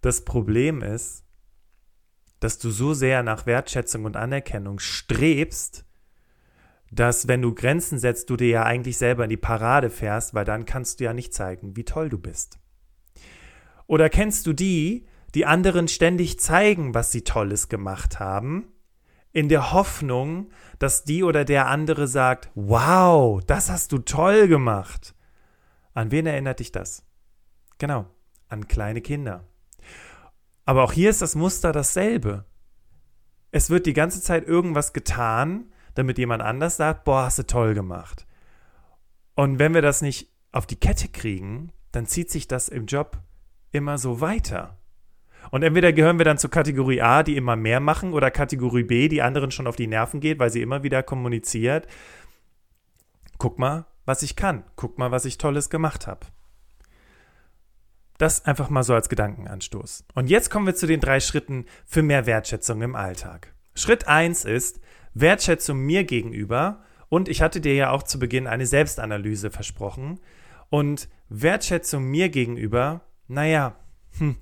Das 0.00 0.26
Problem 0.26 0.82
ist, 0.82 1.24
dass 2.38 2.58
du 2.58 2.68
so 2.68 2.92
sehr 2.92 3.22
nach 3.22 3.46
Wertschätzung 3.46 4.04
und 4.04 4.18
Anerkennung 4.18 4.78
strebst, 4.78 5.86
dass 6.92 7.26
wenn 7.26 7.40
du 7.40 7.54
Grenzen 7.54 7.98
setzt, 7.98 8.28
du 8.28 8.36
dir 8.36 8.48
ja 8.48 8.62
eigentlich 8.64 8.98
selber 8.98 9.24
in 9.24 9.30
die 9.30 9.38
Parade 9.38 9.88
fährst, 9.88 10.34
weil 10.34 10.44
dann 10.44 10.66
kannst 10.66 11.00
du 11.00 11.04
ja 11.04 11.14
nicht 11.14 11.32
zeigen, 11.32 11.74
wie 11.74 11.84
toll 11.84 12.10
du 12.10 12.18
bist. 12.18 12.58
Oder 13.86 14.10
kennst 14.10 14.46
du 14.46 14.52
die, 14.52 15.06
die 15.34 15.46
anderen 15.46 15.88
ständig 15.88 16.38
zeigen, 16.38 16.94
was 16.94 17.12
sie 17.12 17.22
Tolles 17.22 17.68
gemacht 17.68 18.20
haben, 18.20 18.72
in 19.32 19.48
der 19.48 19.72
Hoffnung, 19.72 20.50
dass 20.78 21.04
die 21.04 21.24
oder 21.24 21.44
der 21.44 21.66
andere 21.66 22.06
sagt, 22.06 22.50
wow, 22.54 23.42
das 23.44 23.68
hast 23.68 23.90
du 23.90 23.98
toll 23.98 24.46
gemacht. 24.46 25.14
An 25.92 26.12
wen 26.12 26.26
erinnert 26.26 26.60
dich 26.60 26.70
das? 26.70 27.04
Genau, 27.78 28.06
an 28.48 28.68
kleine 28.68 29.00
Kinder. 29.00 29.44
Aber 30.64 30.84
auch 30.84 30.92
hier 30.92 31.10
ist 31.10 31.20
das 31.20 31.34
Muster 31.34 31.72
dasselbe. 31.72 32.44
Es 33.50 33.70
wird 33.70 33.86
die 33.86 33.92
ganze 33.92 34.20
Zeit 34.22 34.46
irgendwas 34.46 34.92
getan, 34.92 35.72
damit 35.94 36.18
jemand 36.18 36.42
anders 36.42 36.76
sagt, 36.76 37.04
boah, 37.04 37.24
hast 37.24 37.38
du 37.38 37.46
toll 37.46 37.74
gemacht. 37.74 38.26
Und 39.34 39.58
wenn 39.58 39.74
wir 39.74 39.82
das 39.82 40.00
nicht 40.00 40.32
auf 40.52 40.66
die 40.66 40.78
Kette 40.78 41.08
kriegen, 41.08 41.72
dann 41.90 42.06
zieht 42.06 42.30
sich 42.30 42.46
das 42.46 42.68
im 42.68 42.86
Job 42.86 43.18
immer 43.72 43.98
so 43.98 44.20
weiter. 44.20 44.78
Und 45.50 45.62
entweder 45.62 45.92
gehören 45.92 46.18
wir 46.18 46.24
dann 46.24 46.38
zur 46.38 46.50
Kategorie 46.50 47.00
A, 47.00 47.22
die 47.22 47.36
immer 47.36 47.56
mehr 47.56 47.80
machen, 47.80 48.12
oder 48.12 48.30
Kategorie 48.30 48.84
B, 48.84 49.08
die 49.08 49.22
anderen 49.22 49.50
schon 49.50 49.66
auf 49.66 49.76
die 49.76 49.86
Nerven 49.86 50.20
geht, 50.20 50.38
weil 50.38 50.50
sie 50.50 50.62
immer 50.62 50.82
wieder 50.82 51.02
kommuniziert. 51.02 51.86
Guck 53.38 53.58
mal, 53.58 53.86
was 54.04 54.22
ich 54.22 54.36
kann. 54.36 54.64
Guck 54.76 54.98
mal, 54.98 55.10
was 55.10 55.24
ich 55.24 55.38
Tolles 55.38 55.70
gemacht 55.70 56.06
habe. 56.06 56.26
Das 58.18 58.44
einfach 58.44 58.70
mal 58.70 58.84
so 58.84 58.94
als 58.94 59.08
Gedankenanstoß. 59.08 60.04
Und 60.14 60.30
jetzt 60.30 60.50
kommen 60.50 60.66
wir 60.66 60.74
zu 60.74 60.86
den 60.86 61.00
drei 61.00 61.20
Schritten 61.20 61.66
für 61.84 62.02
mehr 62.02 62.26
Wertschätzung 62.26 62.80
im 62.82 62.94
Alltag. 62.94 63.52
Schritt 63.74 64.06
1 64.06 64.44
ist 64.44 64.80
Wertschätzung 65.14 65.78
mir 65.78 66.04
gegenüber. 66.04 66.82
Und 67.08 67.28
ich 67.28 67.42
hatte 67.42 67.60
dir 67.60 67.74
ja 67.74 67.90
auch 67.90 68.02
zu 68.02 68.18
Beginn 68.18 68.46
eine 68.46 68.66
Selbstanalyse 68.66 69.50
versprochen. 69.50 70.20
Und 70.70 71.08
Wertschätzung 71.28 72.04
mir 72.04 72.28
gegenüber, 72.28 73.02
naja, 73.28 73.76
hm, 74.18 74.36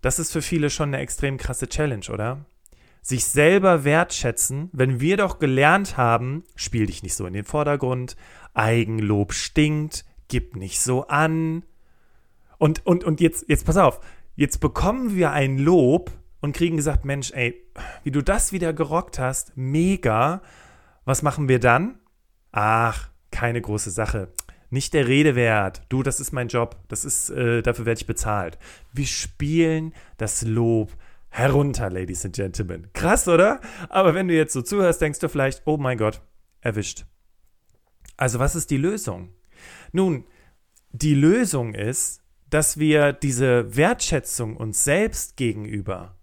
das 0.00 0.18
ist 0.18 0.32
für 0.32 0.42
viele 0.42 0.70
schon 0.70 0.90
eine 0.90 0.98
extrem 1.02 1.36
krasse 1.36 1.68
Challenge, 1.68 2.06
oder? 2.12 2.44
Sich 3.02 3.24
selber 3.24 3.84
wertschätzen, 3.84 4.68
wenn 4.72 5.00
wir 5.00 5.16
doch 5.16 5.38
gelernt 5.38 5.96
haben, 5.96 6.44
spiel 6.54 6.86
dich 6.86 7.02
nicht 7.02 7.14
so 7.14 7.26
in 7.26 7.32
den 7.32 7.44
Vordergrund, 7.44 8.16
Eigenlob 8.52 9.32
stinkt, 9.32 10.04
gib 10.28 10.56
nicht 10.56 10.80
so 10.80 11.06
an. 11.06 11.64
Und, 12.58 12.84
und, 12.84 13.04
und 13.04 13.20
jetzt, 13.20 13.48
jetzt 13.48 13.64
pass 13.64 13.78
auf, 13.78 14.00
jetzt 14.36 14.60
bekommen 14.60 15.14
wir 15.14 15.32
ein 15.32 15.58
Lob 15.58 16.10
und 16.40 16.54
kriegen 16.54 16.76
gesagt, 16.76 17.04
Mensch, 17.04 17.32
ey, 17.32 17.62
wie 18.04 18.10
du 18.10 18.22
das 18.22 18.52
wieder 18.52 18.72
gerockt 18.72 19.18
hast, 19.18 19.56
mega. 19.56 20.42
Was 21.04 21.22
machen 21.22 21.48
wir 21.48 21.58
dann? 21.58 21.98
Ach, 22.52 23.08
keine 23.30 23.60
große 23.60 23.90
Sache 23.90 24.32
nicht 24.70 24.94
der 24.94 25.06
Rede 25.06 25.34
wert. 25.34 25.82
Du, 25.88 26.02
das 26.02 26.20
ist 26.20 26.32
mein 26.32 26.48
Job. 26.48 26.76
Das 26.88 27.04
ist, 27.04 27.30
äh, 27.30 27.62
dafür 27.62 27.86
werde 27.86 28.00
ich 28.00 28.06
bezahlt. 28.06 28.58
Wir 28.92 29.06
spielen 29.06 29.92
das 30.16 30.42
Lob 30.42 30.96
herunter, 31.28 31.90
Ladies 31.90 32.24
and 32.24 32.34
Gentlemen. 32.34 32.88
Krass, 32.92 33.28
oder? 33.28 33.60
Aber 33.88 34.14
wenn 34.14 34.28
du 34.28 34.34
jetzt 34.34 34.52
so 34.52 34.62
zuhörst, 34.62 35.00
denkst 35.00 35.18
du 35.18 35.28
vielleicht, 35.28 35.62
oh 35.66 35.76
mein 35.76 35.98
Gott, 35.98 36.22
erwischt. 36.60 37.04
Also 38.16 38.38
was 38.38 38.56
ist 38.56 38.70
die 38.70 38.76
Lösung? 38.76 39.30
Nun, 39.92 40.24
die 40.92 41.14
Lösung 41.14 41.74
ist, 41.74 42.22
dass 42.48 42.78
wir 42.78 43.12
diese 43.12 43.76
Wertschätzung 43.76 44.56
uns 44.56 44.82
selbst 44.82 45.36
gegenüber, 45.36 46.16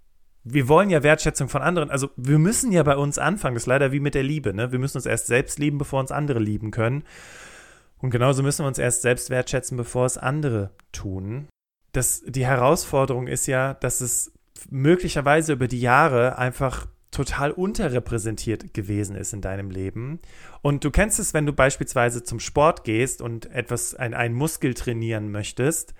wir 0.49 0.67
wollen 0.67 0.89
ja 0.89 1.03
Wertschätzung 1.03 1.49
von 1.49 1.61
anderen, 1.61 1.89
also 1.89 2.09
wir 2.15 2.39
müssen 2.39 2.71
ja 2.71 2.83
bei 2.83 2.95
uns 2.95 3.17
anfangen, 3.17 3.55
das 3.55 3.63
ist 3.63 3.67
leider 3.67 3.91
wie 3.91 3.99
mit 3.99 4.15
der 4.15 4.23
Liebe, 4.23 4.53
ne? 4.53 4.71
Wir 4.71 4.79
müssen 4.79 4.97
uns 4.97 5.05
erst 5.05 5.27
selbst 5.27 5.59
lieben, 5.59 5.77
bevor 5.77 5.99
uns 5.99 6.11
andere 6.11 6.39
lieben 6.39 6.71
können. 6.71 7.03
Und 7.99 8.11
genauso 8.11 8.43
müssen 8.43 8.63
wir 8.63 8.67
uns 8.67 8.77
erst 8.77 9.01
selbst 9.01 9.29
wertschätzen, 9.29 9.77
bevor 9.77 10.05
es 10.05 10.17
andere 10.17 10.71
tun. 10.91 11.47
Das, 11.93 12.21
die 12.25 12.45
Herausforderung 12.45 13.27
ist 13.27 13.47
ja, 13.47 13.73
dass 13.73 14.01
es 14.01 14.33
möglicherweise 14.69 15.53
über 15.53 15.67
die 15.67 15.81
Jahre 15.81 16.37
einfach 16.37 16.87
total 17.11 17.51
unterrepräsentiert 17.51 18.73
gewesen 18.73 19.15
ist 19.15 19.33
in 19.33 19.41
deinem 19.41 19.71
Leben. 19.71 20.19
Und 20.61 20.83
du 20.83 20.91
kennst 20.91 21.19
es, 21.19 21.33
wenn 21.33 21.45
du 21.45 21.53
beispielsweise 21.53 22.23
zum 22.23 22.39
Sport 22.39 22.83
gehst 22.83 23.21
und 23.21 23.47
etwas, 23.47 23.95
ein, 23.95 24.13
einen 24.13 24.35
Muskel 24.35 24.73
trainieren 24.73 25.31
möchtest, 25.31 25.93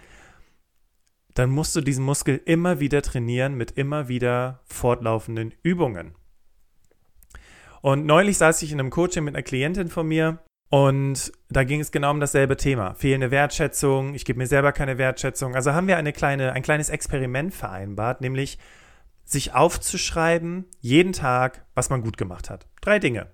dann 1.33 1.49
musst 1.49 1.75
du 1.75 1.81
diesen 1.81 2.03
Muskel 2.03 2.41
immer 2.45 2.79
wieder 2.79 3.01
trainieren 3.01 3.55
mit 3.55 3.71
immer 3.71 4.07
wieder 4.07 4.61
fortlaufenden 4.65 5.53
Übungen. 5.63 6.15
Und 7.81 8.05
neulich 8.05 8.37
saß 8.37 8.61
ich 8.63 8.71
in 8.71 8.79
einem 8.79 8.89
Coaching 8.89 9.23
mit 9.23 9.35
einer 9.35 9.43
Klientin 9.43 9.87
von 9.87 10.07
mir 10.07 10.39
und 10.69 11.31
da 11.49 11.63
ging 11.63 11.79
es 11.79 11.91
genau 11.91 12.11
um 12.11 12.19
dasselbe 12.19 12.57
Thema. 12.57 12.93
Fehlende 12.95 13.31
Wertschätzung, 13.31 14.13
ich 14.15 14.25
gebe 14.25 14.37
mir 14.37 14.47
selber 14.47 14.73
keine 14.73 14.97
Wertschätzung. 14.97 15.55
Also 15.55 15.73
haben 15.73 15.87
wir 15.87 15.97
eine 15.97 16.11
kleine, 16.11 16.53
ein 16.53 16.61
kleines 16.61 16.89
Experiment 16.89 17.53
vereinbart, 17.53 18.21
nämlich 18.21 18.57
sich 19.23 19.53
aufzuschreiben, 19.53 20.65
jeden 20.79 21.13
Tag, 21.13 21.65
was 21.73 21.89
man 21.89 22.01
gut 22.01 22.17
gemacht 22.17 22.49
hat. 22.49 22.67
Drei 22.81 22.99
Dinge. 22.99 23.27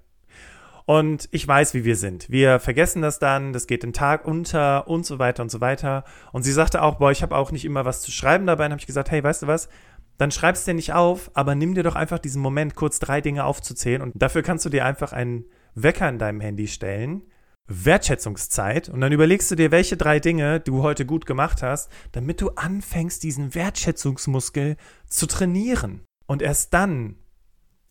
Und 0.86 1.30
ich 1.32 1.48
weiß, 1.48 1.74
wie 1.74 1.86
wir 1.86 1.96
sind. 1.96 2.30
Wir 2.30 2.60
vergessen 2.60 3.02
das 3.02 3.18
dann, 3.18 3.54
das 3.54 3.68
geht 3.68 3.84
den 3.84 3.94
Tag 3.94 4.26
unter 4.26 4.88
und 4.88 5.06
so 5.06 5.18
weiter 5.18 5.42
und 5.42 5.50
so 5.50 5.62
weiter. 5.62 6.04
Und 6.34 6.44
sie 6.44 6.52
sagte 6.52 6.82
auch, 6.82 6.96
boah, 6.96 7.12
ich 7.12 7.24
habe 7.24 7.36
auch 7.36 7.52
nicht 7.52 7.64
immer 7.64 7.86
was 7.86 8.02
zu 8.02 8.12
schreiben 8.12 8.46
dabei. 8.46 8.66
Dann 8.66 8.74
habe 8.74 8.82
ich 8.82 8.88
gesagt, 8.88 9.10
hey, 9.10 9.24
weißt 9.24 9.44
du 9.44 9.48
was? 9.48 9.70
Dann 10.18 10.32
schreibst 10.32 10.68
dir 10.68 10.74
nicht 10.74 10.94
auf, 10.94 11.32
aber 11.34 11.56
nimm 11.56 11.74
dir 11.74 11.84
doch 11.84 11.96
einfach 11.96 12.20
diesen 12.20 12.42
Moment, 12.42 12.76
kurz 12.76 13.00
drei 13.00 13.22
Dinge 13.22 13.46
aufzuzählen. 13.46 14.02
Und 14.02 14.12
dafür 14.16 14.44
kannst 14.44 14.66
du 14.66 14.70
dir 14.70 14.86
einfach 14.86 15.14
einen 15.14 15.46
Wecker 15.76 16.10
in 16.10 16.20
deinem 16.20 16.42
Handy 16.42 16.68
stellen, 16.68 17.24
Wertschätzungszeit 17.68 18.90
und 18.90 19.02
dann 19.02 19.14
überlegst 19.14 19.50
du 19.50 19.56
dir, 19.56 19.72
welche 19.72 19.96
drei 19.96 20.20
Dinge 20.20 20.60
du 20.60 20.84
heute 20.84 21.06
gut 21.06 21.26
gemacht 21.26 21.64
hast, 21.64 21.90
damit 22.12 22.42
du 22.42 22.50
anfängst, 22.50 23.24
diesen 23.24 23.56
Wertschätzungsmuskel 23.56 24.76
zu 25.08 25.28
trainieren. 25.28 26.02
Und 26.26 26.42
erst 26.42 26.74
dann 26.74 27.16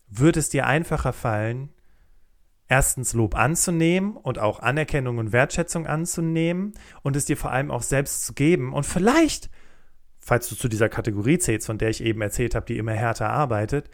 wird 0.07 0.37
es 0.37 0.49
dir 0.49 0.67
einfacher 0.67 1.13
fallen, 1.13 1.69
erstens 2.67 3.13
Lob 3.13 3.35
anzunehmen 3.35 4.15
und 4.15 4.39
auch 4.39 4.59
Anerkennung 4.59 5.17
und 5.17 5.31
Wertschätzung 5.31 5.87
anzunehmen 5.87 6.73
und 7.01 7.15
es 7.15 7.25
dir 7.25 7.37
vor 7.37 7.51
allem 7.51 7.71
auch 7.71 7.81
selbst 7.81 8.25
zu 8.25 8.33
geben. 8.33 8.73
Und 8.73 8.85
vielleicht, 8.85 9.49
falls 10.19 10.49
du 10.49 10.55
zu 10.55 10.67
dieser 10.67 10.89
Kategorie 10.89 11.39
zählst, 11.39 11.67
von 11.67 11.77
der 11.77 11.89
ich 11.89 12.03
eben 12.03 12.21
erzählt 12.21 12.55
habe, 12.55 12.65
die 12.65 12.77
immer 12.77 12.93
härter 12.93 13.29
arbeitet, 13.29 13.89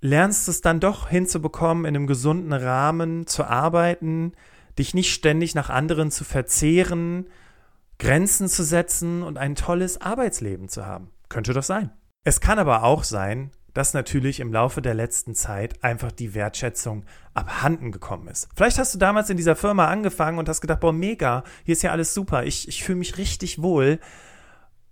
lernst 0.00 0.48
es 0.48 0.60
dann 0.60 0.80
doch 0.80 1.08
hinzubekommen, 1.08 1.84
in 1.84 1.94
einem 1.94 2.06
gesunden 2.06 2.52
Rahmen 2.52 3.26
zu 3.26 3.44
arbeiten, 3.44 4.32
dich 4.78 4.94
nicht 4.94 5.12
ständig 5.12 5.54
nach 5.54 5.70
anderen 5.70 6.10
zu 6.10 6.24
verzehren, 6.24 7.28
Grenzen 7.98 8.48
zu 8.48 8.64
setzen 8.64 9.22
und 9.22 9.36
ein 9.36 9.54
tolles 9.54 10.00
Arbeitsleben 10.00 10.68
zu 10.68 10.86
haben. 10.86 11.10
Könnte 11.28 11.52
das 11.52 11.66
sein. 11.66 11.90
Es 12.24 12.40
kann 12.40 12.58
aber 12.58 12.82
auch 12.82 13.04
sein, 13.04 13.50
dass 13.74 13.94
natürlich 13.94 14.40
im 14.40 14.52
Laufe 14.52 14.82
der 14.82 14.94
letzten 14.94 15.34
Zeit 15.34 15.84
einfach 15.84 16.10
die 16.10 16.34
Wertschätzung 16.34 17.04
abhanden 17.34 17.92
gekommen 17.92 18.28
ist. 18.28 18.48
Vielleicht 18.54 18.78
hast 18.78 18.94
du 18.94 18.98
damals 18.98 19.30
in 19.30 19.36
dieser 19.36 19.54
Firma 19.54 19.86
angefangen 19.86 20.38
und 20.38 20.48
hast 20.48 20.60
gedacht, 20.60 20.80
boah, 20.80 20.92
mega, 20.92 21.44
hier 21.64 21.72
ist 21.72 21.82
ja 21.82 21.92
alles 21.92 22.14
super, 22.14 22.44
ich, 22.44 22.68
ich 22.68 22.82
fühle 22.82 22.98
mich 22.98 23.16
richtig 23.16 23.62
wohl, 23.62 24.00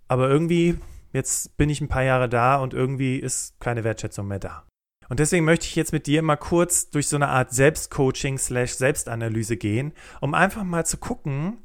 aber 0.07 0.29
irgendwie, 0.29 0.79
jetzt 1.11 1.57
bin 1.57 1.69
ich 1.69 1.81
ein 1.81 1.89
paar 1.89 2.03
Jahre 2.03 2.29
da 2.29 2.57
und 2.57 2.73
irgendwie 2.73 3.17
ist 3.17 3.59
keine 3.59 3.83
Wertschätzung 3.83 4.27
mehr 4.27 4.39
da. 4.39 4.63
Und 5.09 5.19
deswegen 5.19 5.43
möchte 5.43 5.65
ich 5.65 5.75
jetzt 5.75 5.91
mit 5.91 6.05
dir 6.05 6.21
mal 6.21 6.37
kurz 6.37 6.91
durch 6.91 7.07
so 7.07 7.15
eine 7.15 7.27
Art 7.29 7.51
Selbstcoaching 7.51 8.37
slash 8.37 8.73
Selbstanalyse 8.73 9.57
gehen, 9.57 9.91
um 10.21 10.35
einfach 10.35 10.63
mal 10.63 10.85
zu 10.85 10.97
gucken, 10.97 11.57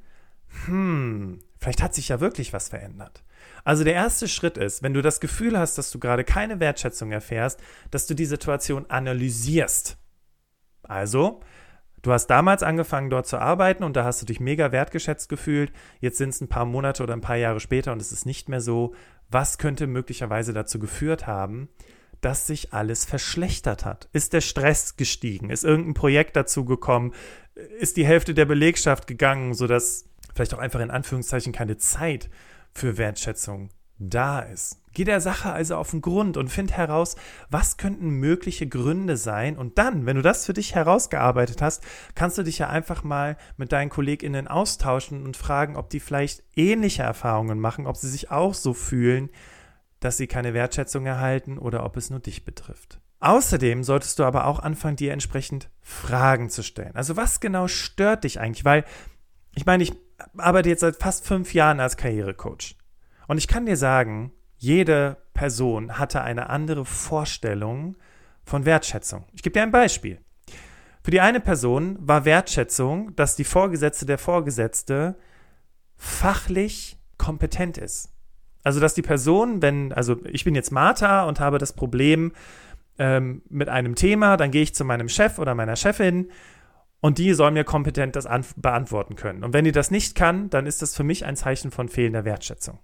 hm, 0.67 1.41
vielleicht 1.59 1.83
hat 1.83 1.95
sich 1.95 2.09
ja 2.09 2.21
wirklich 2.21 2.53
was 2.55 2.71
verändert. 2.71 3.23
Also 3.63 3.85
der 3.85 3.95
erste 3.95 4.29
Schritt 4.29 4.57
ist, 4.57 4.83
wenn 4.83 4.95
du 4.95 5.03
das 5.03 5.21
Gefühl 5.21 5.59
hast, 5.59 5.77
dass 5.77 5.91
du 5.91 5.99
gerade 5.99 6.25
keine 6.25 6.59
Wertschätzung 6.59 7.13
erfährst, 7.13 7.61
dass 7.91 8.07
du 8.07 8.15
die 8.15 8.27
Situation 8.27 8.87
analysierst. 8.89 9.99
Also, 10.83 11.41
du 12.03 12.13
hast 12.13 12.27
damals 12.27 12.63
angefangen 12.63 13.11
dort 13.11 13.27
zu 13.27 13.39
arbeiten 13.39 13.85
und 13.85 13.97
da 13.97 14.05
hast 14.05 14.21
du 14.21 14.27
dich 14.27 14.41
mega 14.41 14.73
wertgeschätzt 14.73 15.29
gefühlt. 15.29 15.73
Jetzt 16.01 16.19
sind 16.19 16.31
es 16.31 16.41
ein 16.41 16.49
paar 16.49 16.67
Monate 16.67 17.03
oder 17.03 17.15
ein 17.15 17.23
paar 17.23 17.37
Jahre 17.37 17.61
später 17.61 17.93
und 17.93 18.01
es 18.01 18.13
ist 18.13 18.27
nicht 18.27 18.49
mehr 18.49 18.61
so. 18.61 18.95
Was 19.31 19.57
könnte 19.57 19.87
möglicherweise 19.87 20.53
dazu 20.53 20.79
geführt 20.79 21.27
haben, 21.27 21.71
dass 22.25 22.47
sich 22.47 22.73
alles 22.73 23.05
verschlechtert 23.05 23.85
hat? 23.85 24.09
Ist 24.13 24.33
der 24.33 24.41
Stress 24.41 24.97
gestiegen? 24.97 25.51
Ist 25.51 25.65
irgendein 25.65 25.95
Projekt 25.95 26.37
dazu 26.37 26.65
gekommen? 26.65 27.13
Ist 27.79 27.99
die 27.99 28.07
Hälfte 28.07 28.33
der 28.33 28.47
Belegschaft 28.47 29.07
gegangen, 29.07 29.53
sodass 29.53 30.07
vielleicht 30.35 30.55
auch 30.55 30.59
einfach 30.59 30.81
in 30.81 30.91
Anführungszeichen 30.91 31.53
keine 31.53 31.77
Zeit 31.77 32.31
für 32.73 32.97
Wertschätzung 32.97 33.69
da 33.99 34.41
ist? 34.41 34.81
Geh 34.95 35.05
der 35.05 35.21
Sache 35.21 35.53
also 35.53 35.77
auf 35.77 35.91
den 35.91 36.01
Grund 36.01 36.37
und 36.37 36.49
find 36.49 36.73
heraus, 36.73 37.17
was 37.51 37.77
könnten 37.77 38.09
mögliche 38.09 38.67
Gründe 38.67 39.17
sein. 39.17 39.59
Und 39.59 39.77
dann, 39.77 40.07
wenn 40.07 40.17
du 40.17 40.23
das 40.23 40.47
für 40.47 40.55
dich 40.55 40.75
herausgearbeitet 40.75 41.61
hast, 41.61 41.83
kannst 42.15 42.39
du 42.39 42.43
dich 42.43 42.59
ja 42.59 42.69
einfach 42.69 43.05
mal 43.05 43.37
mit 43.57 43.73
deinen 43.73 43.91
KollegInnen 43.91 44.49
austauschen 44.49 45.25
und 45.25 45.37
fragen, 45.37 45.77
ob 45.77 45.91
die 45.91 46.01
vielleicht 46.01 46.43
ähnliche 46.57 47.03
Erfahrungen 47.03 47.61
machen, 47.61 47.87
ob 47.87 47.97
sie 47.97 48.09
sich 48.09 48.31
auch 48.31 48.55
so 48.55 48.73
fühlen 48.73 49.31
dass 50.05 50.17
sie 50.17 50.27
keine 50.27 50.55
Wertschätzung 50.55 51.07
erhalten 51.07 51.59
oder 51.59 51.85
ob 51.85 51.97
es 51.97 52.11
nur 52.11 52.21
dich 52.21 52.45
betrifft. 52.45 53.01
Außerdem 53.21 53.85
solltest 53.85 54.19
du 54.19 54.25
aber 54.25 54.47
auch 54.47 54.59
anfangen, 54.59 54.97
dir 54.97 55.13
entsprechend 55.13 55.71
Fragen 55.81 56.51
zu 56.51 56.63
stellen. 56.63 56.95
Also 56.95 57.17
was 57.17 57.41
genau 57.41 57.69
stört 57.69 58.25
dich 58.25 58.39
eigentlich? 58.39 58.67
Weil 58.67 58.85
ich 59.55 59.65
meine, 59.65 59.83
ich 59.83 59.95
arbeite 60.37 60.69
jetzt 60.69 60.81
seit 60.81 60.97
fast 60.97 61.27
fünf 61.27 61.55
Jahren 61.55 61.81
als 61.81 61.97
Karrierecoach. 61.97 62.77
Und 63.27 63.39
ich 63.39 63.49
kann 63.49 63.65
dir 63.65 63.79
sagen, 63.79 64.33
jede 64.59 65.17
Person 65.33 65.99
hatte 65.99 66.21
eine 66.21 66.51
andere 66.51 66.85
Vorstellung 66.85 67.97
von 68.45 68.67
Wertschätzung. 68.67 69.25
Ich 69.33 69.43
gebe 69.43 69.55
dir 69.55 69.63
ein 69.63 69.71
Beispiel. 69.71 70.21
Für 71.03 71.11
die 71.11 71.21
eine 71.21 71.41
Person 71.41 71.97
war 72.01 72.25
Wertschätzung, 72.25 73.15
dass 73.17 73.37
die 73.37 73.45
Vorgesetzte 73.45 74.07
der 74.07 74.19
Vorgesetzte 74.19 75.17
fachlich 75.97 76.99
kompetent 77.19 77.79
ist. 77.79 78.14
Also, 78.65 78.81
dass 78.81 78.95
die 78.95 79.03
Person, 79.03 79.63
wenn, 79.63 79.93
also 79.93 80.17
ich 80.25 80.45
bin 80.45 80.55
jetzt 80.55 80.73
Martha 80.73 81.25
und 81.25 81.39
habe 81.39 81.59
das 81.59 81.75
Problem 81.75 82.33
ähm, 82.99 83.43
mit 83.49 83.69
einem 83.69 83.95
Thema, 83.95 84.37
dann 84.37 84.51
gehe 84.51 84.63
ich 84.63 84.75
zu 84.75 84.85
meinem 84.85 85.09
Chef 85.09 85.39
oder 85.39 85.55
meiner 85.55 85.77
Chefin 85.77 86.31
und 87.01 87.19
die 87.19 87.35
soll 87.35 87.51
mir 87.51 87.65
kompetent 87.65 88.17
das 88.17 88.27
beantworten 88.57 89.15
können. 89.17 89.45
Und 89.45 89.53
wenn 89.53 89.67
die 89.67 89.73
das 89.73 89.91
nicht 89.91 90.15
kann, 90.15 90.49
dann 90.49 90.67
ist 90.67 90.81
das 90.81 90.97
für 90.97 91.05
mich 91.05 91.27
ein 91.27 91.37
Zeichen 91.37 91.71
von 91.71 91.89
fehlender 91.89 92.25
Wertschätzung. 92.25 92.79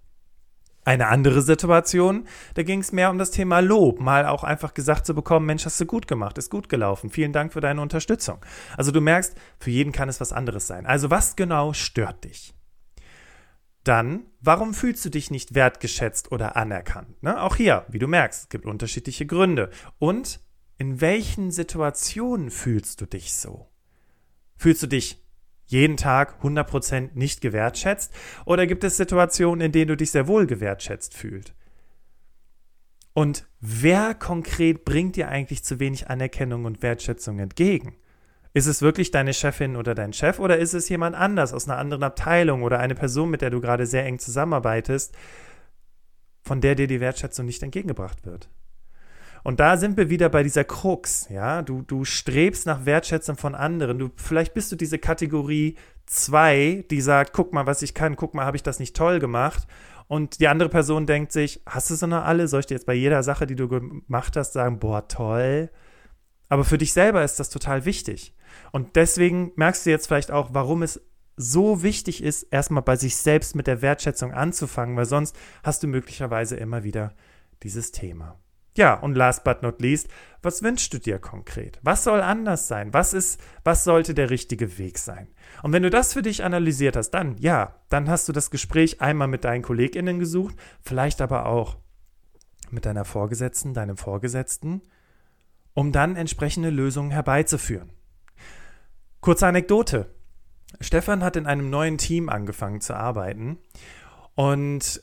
Eine 0.84 1.08
andere 1.08 1.42
Situation, 1.42 2.26
da 2.54 2.62
ging 2.62 2.80
es 2.80 2.92
mehr 2.92 3.10
um 3.10 3.18
das 3.18 3.30
Thema 3.30 3.60
Lob, 3.60 4.00
mal 4.00 4.26
auch 4.26 4.44
einfach 4.44 4.75
gesagt 4.75 5.06
zu 5.06 5.14
bekommen, 5.14 5.46
Mensch, 5.46 5.64
hast 5.64 5.80
du 5.80 5.87
gut 5.87 6.06
gemacht, 6.06 6.37
ist 6.38 6.50
gut 6.50 6.68
gelaufen, 6.68 7.10
vielen 7.10 7.32
Dank 7.32 7.52
für 7.52 7.60
deine 7.60 7.80
Unterstützung. 7.80 8.38
Also 8.76 8.90
du 8.90 9.00
merkst, 9.00 9.34
für 9.58 9.70
jeden 9.70 9.92
kann 9.92 10.08
es 10.08 10.20
was 10.20 10.32
anderes 10.32 10.66
sein. 10.66 10.87
Also 10.87 11.10
was 11.10 11.37
genau 11.37 11.72
stört 11.75 12.25
dich? 12.25 12.54
Dann, 13.84 14.26
warum 14.40 14.75
fühlst 14.75 15.04
du 15.04 15.10
dich 15.10 15.30
nicht 15.30 15.54
wertgeschätzt 15.54 16.32
oder 16.32 16.56
anerkannt? 16.56 17.22
Ne? 17.22 17.40
Auch 17.40 17.56
hier, 17.56 17.87
wie 17.88 17.99
du 17.99 18.06
merkst, 18.06 18.42
es 18.42 18.49
gibt 18.49 18.66
unterschiedliche 18.66 19.26
Gründe. 19.26 19.70
Und 19.99 20.40
in 20.76 21.00
welchen 21.00 21.50
Situationen 21.50 22.50
fühlst 22.50 23.00
du 23.00 23.06
dich 23.06 23.34
so? 23.34 23.68
Fühlst 24.56 24.82
du 24.82 24.87
dich 24.87 25.25
jeden 25.66 25.96
Tag 25.96 26.42
100% 26.42 27.10
nicht 27.14 27.40
gewertschätzt? 27.40 28.12
Oder 28.44 28.66
gibt 28.66 28.84
es 28.84 28.96
Situationen, 28.96 29.64
in 29.64 29.72
denen 29.72 29.88
du 29.88 29.96
dich 29.96 30.10
sehr 30.10 30.26
wohl 30.26 30.46
gewertschätzt 30.46 31.14
fühlst? 31.14 31.54
Und 33.12 33.46
wer 33.60 34.14
konkret 34.14 34.84
bringt 34.84 35.16
dir 35.16 35.28
eigentlich 35.28 35.64
zu 35.64 35.80
wenig 35.80 36.08
Anerkennung 36.08 36.64
und 36.64 36.82
Wertschätzung 36.82 37.38
entgegen? 37.38 37.96
Ist 38.52 38.66
es 38.66 38.83
wirklich 38.83 39.11
deine 39.11 39.33
Chefin 39.33 39.76
oder 39.76 39.95
dein 39.95 40.12
Chef 40.12 40.40
oder 40.40 40.59
ist 40.59 40.75
es 40.75 40.88
jemand 40.88 41.14
anders 41.14 41.52
aus 41.52 41.69
einer 41.69 41.78
anderen 41.78 42.02
Abteilung 42.02 42.62
oder 42.62 42.80
eine 42.80 42.95
Person, 42.95 43.30
mit 43.30 43.42
der 43.42 43.50
du 43.50 43.61
gerade 43.61 43.87
sehr 43.87 44.04
eng 44.04 44.19
zusammenarbeitest, 44.19 45.14
von 46.42 46.61
der 46.61 46.75
dir 46.75 46.88
die 46.88 47.00
Wertschätzung 47.00 47.47
nicht 47.47 47.62
entgegengebracht 47.62 48.26
wird? 48.26 48.49
Und 49.42 49.61
da 49.61 49.76
sind 49.76 49.97
wir 49.97 50.11
wieder 50.11 50.28
bei 50.28 50.42
dieser 50.42 50.64
Krux, 50.64 51.28
ja. 51.30 51.62
Du, 51.62 51.83
du 51.83 52.04
strebst 52.04 52.66
nach 52.66 52.85
Wertschätzung 52.85 53.37
von 53.37 53.54
anderen. 53.54 53.99
Du, 53.99 54.11
vielleicht 54.16 54.52
bist 54.52 54.71
du 54.71 54.76
diese 54.76 54.99
Kategorie 54.99 55.76
2, 56.07 56.85
die 56.90 57.00
sagt, 57.00 57.33
guck 57.33 57.52
mal, 57.52 57.66
was 57.66 57.83
ich 57.83 57.95
kann, 57.95 58.16
guck 58.16 58.35
mal, 58.35 58.45
habe 58.45 58.57
ich 58.57 58.62
das 58.62 58.80
nicht 58.80 58.97
toll 58.97 59.19
gemacht. 59.19 59.66
Und 60.09 60.40
die 60.40 60.49
andere 60.49 60.69
Person 60.69 61.07
denkt 61.07 61.33
sich, 61.33 61.62
hast 61.66 61.88
du 61.88 61.95
so 61.95 62.07
noch 62.07 62.25
alle? 62.25 62.49
Soll 62.49 62.61
ich 62.61 62.66
dir 62.66 62.75
jetzt 62.75 62.87
bei 62.87 62.95
jeder 62.95 63.23
Sache, 63.23 63.47
die 63.47 63.54
du 63.54 63.69
gemacht 63.69 64.37
hast, 64.37 64.52
sagen, 64.52 64.78
boah, 64.78 65.07
toll? 65.07 65.71
Aber 66.50 66.64
für 66.64 66.76
dich 66.76 66.92
selber 66.92 67.25
ist 67.25 67.40
das 67.40 67.49
total 67.49 67.87
wichtig. 67.87 68.35
Und 68.73 68.97
deswegen 68.97 69.52
merkst 69.57 69.87
du 69.87 69.90
jetzt 69.90 70.09
vielleicht 70.09 70.30
auch, 70.30 70.50
warum 70.52 70.83
es 70.83 71.00
so 71.37 71.83
wichtig 71.83 72.23
ist, 72.23 72.42
erstmal 72.50 72.83
bei 72.83 72.97
sich 72.97 73.16
selbst 73.16 73.57
mit 73.57 73.66
der 73.66 73.80
Wertschätzung 73.80 74.35
anzufangen, 74.35 74.97
weil 74.97 75.07
sonst 75.07 75.35
hast 75.62 75.83
du 75.83 75.87
möglicherweise 75.87 76.57
immer 76.57 76.85
wieder 76.85 77.14
dieses 77.62 77.92
Thema. 77.92 78.38
Ja, 78.76 78.95
und 78.95 79.14
last 79.14 79.45
but 79.45 79.62
not 79.62 79.80
least, 79.80 80.09
was 80.42 80.62
wünschst 80.62 80.92
du 80.92 80.99
dir 80.99 81.19
konkret? 81.19 81.78
Was 81.83 82.04
soll 82.04 82.21
anders 82.21 82.69
sein? 82.69 82.92
Was 82.92 83.14
ist, 83.14 83.40
was 83.64 83.85
sollte 83.85 84.14
der 84.14 84.30
richtige 84.30 84.78
Weg 84.78 84.99
sein? 84.99 85.28
Und 85.62 85.73
wenn 85.73 85.83
du 85.83 85.90
das 85.90 86.12
für 86.12 86.23
dich 86.23 86.45
analysiert 86.45 86.97
hast, 86.97 87.11
dann, 87.11 87.37
ja, 87.38 87.77
dann 87.88 88.09
hast 88.09 88.29
du 88.29 88.33
das 88.33 88.51
Gespräch 88.51 89.01
einmal 89.01 89.29
mit 89.29 89.44
deinen 89.44 89.62
KollegInnen 89.62 90.18
gesucht, 90.18 90.57
vielleicht 90.83 91.20
aber 91.20 91.46
auch 91.46 91.79
mit 92.70 92.87
deiner 92.87 93.05
Vorgesetzten, 93.05 93.74
deinem 93.74 93.96
Vorgesetzten, 93.96 94.83
um 95.81 95.93
dann 95.93 96.14
entsprechende 96.14 96.69
Lösungen 96.69 97.11
herbeizuführen. 97.11 97.88
Kurze 99.23 99.47
Anekdote. 99.47 100.14
Stefan 100.79 101.25
hat 101.25 101.37
in 101.37 101.47
einem 101.47 101.71
neuen 101.71 101.97
Team 101.97 102.29
angefangen 102.29 102.83
zu 102.83 102.95
arbeiten 102.95 103.57
und 104.35 105.03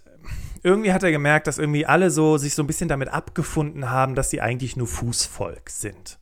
irgendwie 0.61 0.93
hat 0.93 1.01
er 1.01 1.09
gemerkt, 1.09 1.47
dass 1.47 1.57
irgendwie 1.57 1.87
alle 1.87 2.11
so 2.11 2.37
sich 2.37 2.53
so 2.53 2.61
ein 2.61 2.67
bisschen 2.67 2.89
damit 2.89 3.09
abgefunden 3.09 3.89
haben, 3.89 4.13
dass 4.13 4.29
sie 4.29 4.39
eigentlich 4.39 4.77
nur 4.77 4.85
Fußvolk 4.85 5.71
sind. 5.71 6.19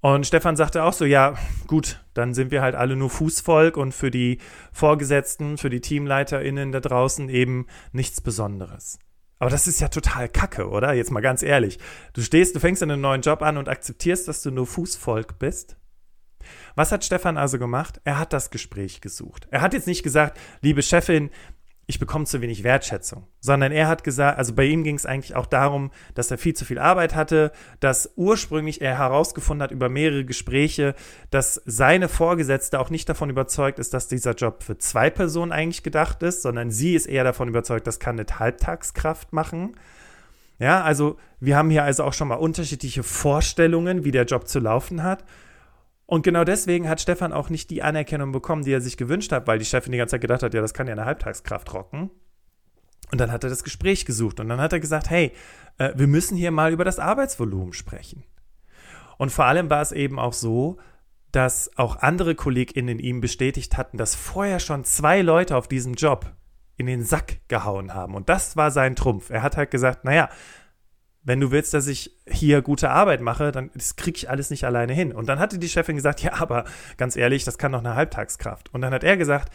Und 0.00 0.26
Stefan 0.26 0.56
sagte 0.56 0.82
auch 0.82 0.94
so, 0.94 1.04
ja, 1.04 1.34
gut, 1.66 2.02
dann 2.14 2.32
sind 2.32 2.52
wir 2.52 2.62
halt 2.62 2.74
alle 2.74 2.96
nur 2.96 3.10
Fußvolk 3.10 3.76
und 3.76 3.92
für 3.92 4.10
die 4.10 4.38
Vorgesetzten, 4.72 5.58
für 5.58 5.68
die 5.68 5.82
TeamleiterInnen 5.82 6.72
da 6.72 6.80
draußen 6.80 7.28
eben 7.28 7.66
nichts 7.92 8.22
Besonderes. 8.22 8.98
Aber 9.44 9.50
das 9.50 9.66
ist 9.66 9.78
ja 9.78 9.88
total 9.88 10.30
kacke, 10.30 10.70
oder? 10.70 10.94
Jetzt 10.94 11.10
mal 11.10 11.20
ganz 11.20 11.42
ehrlich. 11.42 11.78
Du 12.14 12.22
stehst, 12.22 12.56
du 12.56 12.60
fängst 12.60 12.82
einen 12.82 13.02
neuen 13.02 13.20
Job 13.20 13.42
an 13.42 13.58
und 13.58 13.68
akzeptierst, 13.68 14.26
dass 14.26 14.40
du 14.40 14.50
nur 14.50 14.66
Fußvolk 14.66 15.38
bist. 15.38 15.76
Was 16.76 16.92
hat 16.92 17.04
Stefan 17.04 17.36
also 17.36 17.58
gemacht? 17.58 18.00
Er 18.04 18.18
hat 18.18 18.32
das 18.32 18.48
Gespräch 18.48 19.02
gesucht. 19.02 19.46
Er 19.50 19.60
hat 19.60 19.74
jetzt 19.74 19.86
nicht 19.86 20.02
gesagt, 20.02 20.40
liebe 20.62 20.80
Chefin, 20.80 21.28
ich 21.86 21.98
bekomme 21.98 22.24
zu 22.24 22.40
wenig 22.40 22.64
Wertschätzung, 22.64 23.26
sondern 23.40 23.70
er 23.70 23.88
hat 23.88 24.04
gesagt, 24.04 24.38
also 24.38 24.54
bei 24.54 24.64
ihm 24.64 24.84
ging 24.84 24.96
es 24.96 25.04
eigentlich 25.04 25.34
auch 25.34 25.46
darum, 25.46 25.90
dass 26.14 26.30
er 26.30 26.38
viel 26.38 26.54
zu 26.54 26.64
viel 26.64 26.78
Arbeit 26.78 27.14
hatte, 27.14 27.52
dass 27.80 28.12
ursprünglich 28.16 28.80
er 28.80 28.98
herausgefunden 28.98 29.62
hat 29.62 29.70
über 29.70 29.88
mehrere 29.88 30.24
Gespräche, 30.24 30.94
dass 31.30 31.60
seine 31.66 32.08
Vorgesetzte 32.08 32.80
auch 32.80 32.90
nicht 32.90 33.08
davon 33.08 33.28
überzeugt 33.28 33.78
ist, 33.78 33.92
dass 33.92 34.08
dieser 34.08 34.34
Job 34.34 34.62
für 34.62 34.78
zwei 34.78 35.10
Personen 35.10 35.52
eigentlich 35.52 35.82
gedacht 35.82 36.22
ist, 36.22 36.42
sondern 36.42 36.70
sie 36.70 36.94
ist 36.94 37.06
eher 37.06 37.24
davon 37.24 37.48
überzeugt, 37.48 37.86
das 37.86 38.00
kann 38.00 38.18
eine 38.18 38.38
Halbtagskraft 38.38 39.32
machen. 39.32 39.76
Ja, 40.58 40.82
also 40.82 41.18
wir 41.40 41.56
haben 41.56 41.70
hier 41.70 41.84
also 41.84 42.04
auch 42.04 42.12
schon 42.12 42.28
mal 42.28 42.36
unterschiedliche 42.36 43.02
Vorstellungen, 43.02 44.04
wie 44.04 44.12
der 44.12 44.24
Job 44.24 44.48
zu 44.48 44.60
laufen 44.60 45.02
hat. 45.02 45.24
Und 46.06 46.22
genau 46.22 46.44
deswegen 46.44 46.88
hat 46.88 47.00
Stefan 47.00 47.32
auch 47.32 47.48
nicht 47.48 47.70
die 47.70 47.82
Anerkennung 47.82 48.32
bekommen, 48.32 48.64
die 48.64 48.72
er 48.72 48.80
sich 48.80 48.96
gewünscht 48.96 49.32
hat, 49.32 49.46
weil 49.46 49.58
die 49.58 49.64
Chefin 49.64 49.92
die 49.92 49.98
ganze 49.98 50.12
Zeit 50.12 50.20
gedacht 50.20 50.42
hat, 50.42 50.52
ja, 50.52 50.60
das 50.60 50.74
kann 50.74 50.86
ja 50.86 50.92
eine 50.92 51.06
Halbtagskraft 51.06 51.72
rocken. 51.72 52.10
Und 53.10 53.20
dann 53.20 53.32
hat 53.32 53.44
er 53.44 53.50
das 53.50 53.64
Gespräch 53.64 54.04
gesucht 54.06 54.40
und 54.40 54.48
dann 54.48 54.60
hat 54.60 54.72
er 54.72 54.80
gesagt, 54.80 55.08
hey, 55.08 55.32
äh, 55.78 55.92
wir 55.94 56.06
müssen 56.06 56.36
hier 56.36 56.50
mal 56.50 56.72
über 56.72 56.84
das 56.84 56.98
Arbeitsvolumen 56.98 57.72
sprechen. 57.72 58.24
Und 59.18 59.30
vor 59.30 59.44
allem 59.44 59.70
war 59.70 59.82
es 59.82 59.92
eben 59.92 60.18
auch 60.18 60.32
so, 60.32 60.78
dass 61.32 61.70
auch 61.76 61.96
andere 61.96 62.34
KollegInnen 62.34 62.98
ihm 62.98 63.20
bestätigt 63.20 63.76
hatten, 63.76 63.98
dass 63.98 64.14
vorher 64.14 64.60
schon 64.60 64.84
zwei 64.84 65.20
Leute 65.20 65.56
auf 65.56 65.68
diesem 65.68 65.94
Job 65.94 66.32
in 66.76 66.86
den 66.86 67.04
Sack 67.04 67.40
gehauen 67.48 67.94
haben. 67.94 68.14
Und 68.14 68.28
das 68.28 68.56
war 68.56 68.70
sein 68.70 68.96
Trumpf. 68.96 69.30
Er 69.30 69.42
hat 69.42 69.56
halt 69.56 69.70
gesagt, 69.70 70.04
naja, 70.04 70.28
wenn 71.24 71.40
du 71.40 71.50
willst, 71.50 71.72
dass 71.72 71.86
ich 71.86 72.16
hier 72.28 72.60
gute 72.60 72.90
Arbeit 72.90 73.22
mache, 73.22 73.50
dann 73.50 73.70
kriege 73.96 74.16
ich 74.16 74.30
alles 74.30 74.50
nicht 74.50 74.64
alleine 74.64 74.92
hin. 74.92 75.12
Und 75.12 75.28
dann 75.28 75.38
hatte 75.38 75.58
die 75.58 75.68
Chefin 75.68 75.96
gesagt, 75.96 76.20
ja, 76.22 76.34
aber 76.34 76.64
ganz 76.96 77.16
ehrlich, 77.16 77.44
das 77.44 77.58
kann 77.58 77.72
doch 77.72 77.80
eine 77.80 77.94
Halbtagskraft. 77.94 78.72
Und 78.72 78.82
dann 78.82 78.92
hat 78.92 79.04
er 79.04 79.16
gesagt, 79.16 79.52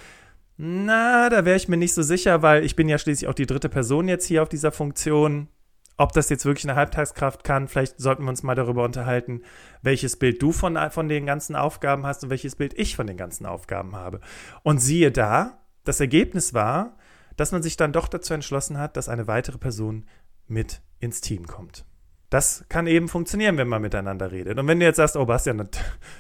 na, 0.57 1.29
da 1.29 1.45
wäre 1.45 1.55
ich 1.55 1.69
mir 1.69 1.77
nicht 1.77 1.93
so 1.93 2.01
sicher, 2.01 2.41
weil 2.41 2.65
ich 2.65 2.75
bin 2.75 2.89
ja 2.89 2.97
schließlich 2.97 3.29
auch 3.29 3.33
die 3.33 3.45
dritte 3.45 3.69
Person 3.69 4.09
jetzt 4.09 4.25
hier 4.25 4.43
auf 4.43 4.49
dieser 4.49 4.71
Funktion. 4.71 5.47
Ob 5.95 6.13
das 6.13 6.29
jetzt 6.29 6.45
wirklich 6.45 6.65
eine 6.65 6.75
Halbtagskraft 6.75 7.43
kann, 7.43 7.67
vielleicht 7.67 7.99
sollten 7.99 8.23
wir 8.23 8.29
uns 8.29 8.41
mal 8.43 8.55
darüber 8.55 8.83
unterhalten, 8.83 9.41
welches 9.81 10.17
Bild 10.17 10.41
du 10.41 10.51
von, 10.51 10.77
von 10.91 11.09
den 11.09 11.25
ganzen 11.25 11.55
Aufgaben 11.55 12.05
hast 12.05 12.23
und 12.23 12.29
welches 12.29 12.55
Bild 12.55 12.73
ich 12.77 12.95
von 12.95 13.05
den 13.05 13.17
ganzen 13.17 13.45
Aufgaben 13.45 13.95
habe. 13.95 14.21
Und 14.63 14.79
siehe 14.79 15.11
da, 15.11 15.59
das 15.83 15.99
Ergebnis 15.99 16.53
war, 16.53 16.97
dass 17.35 17.51
man 17.51 17.63
sich 17.63 17.77
dann 17.77 17.93
doch 17.93 18.07
dazu 18.07 18.33
entschlossen 18.33 18.77
hat, 18.77 18.97
dass 18.97 19.09
eine 19.09 19.27
weitere 19.27 19.57
Person 19.57 20.05
mit 20.47 20.81
ins 20.99 21.21
Team 21.21 21.47
kommt. 21.47 21.85
Das 22.29 22.63
kann 22.69 22.85
eben 22.85 23.07
funktionieren, 23.07 23.57
wenn 23.57 23.67
man 23.67 23.81
miteinander 23.81 24.31
redet. 24.31 24.59
Und 24.59 24.67
wenn 24.67 24.79
du 24.79 24.85
jetzt 24.85 24.97
sagst, 24.97 25.17
oh 25.17 25.25
Bastian, 25.25 25.67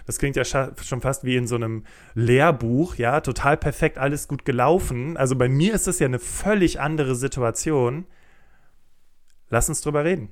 das 0.07 0.17
klingt 0.17 0.35
ja 0.35 0.43
schon 0.43 1.01
fast 1.01 1.23
wie 1.23 1.35
in 1.35 1.45
so 1.45 1.55
einem 1.55 1.85
Lehrbuch, 2.15 2.95
ja, 2.95 3.21
total 3.21 3.57
perfekt, 3.57 3.99
alles 3.99 4.27
gut 4.27 4.43
gelaufen. 4.43 5.17
Also 5.17 5.35
bei 5.35 5.47
mir 5.47 5.75
ist 5.75 5.85
das 5.85 5.99
ja 5.99 6.07
eine 6.07 6.17
völlig 6.17 6.79
andere 6.79 7.15
Situation. 7.15 8.07
Lass 9.49 9.69
uns 9.69 9.81
drüber 9.81 10.03
reden. 10.03 10.29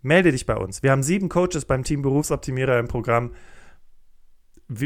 Melde 0.00 0.32
dich 0.32 0.46
bei 0.46 0.56
uns. 0.56 0.82
Wir 0.82 0.92
haben 0.92 1.02
sieben 1.02 1.28
Coaches 1.28 1.66
beim 1.66 1.84
Team 1.84 2.00
Berufsoptimierer 2.00 2.78
im 2.78 2.88
Programm. 2.88 3.32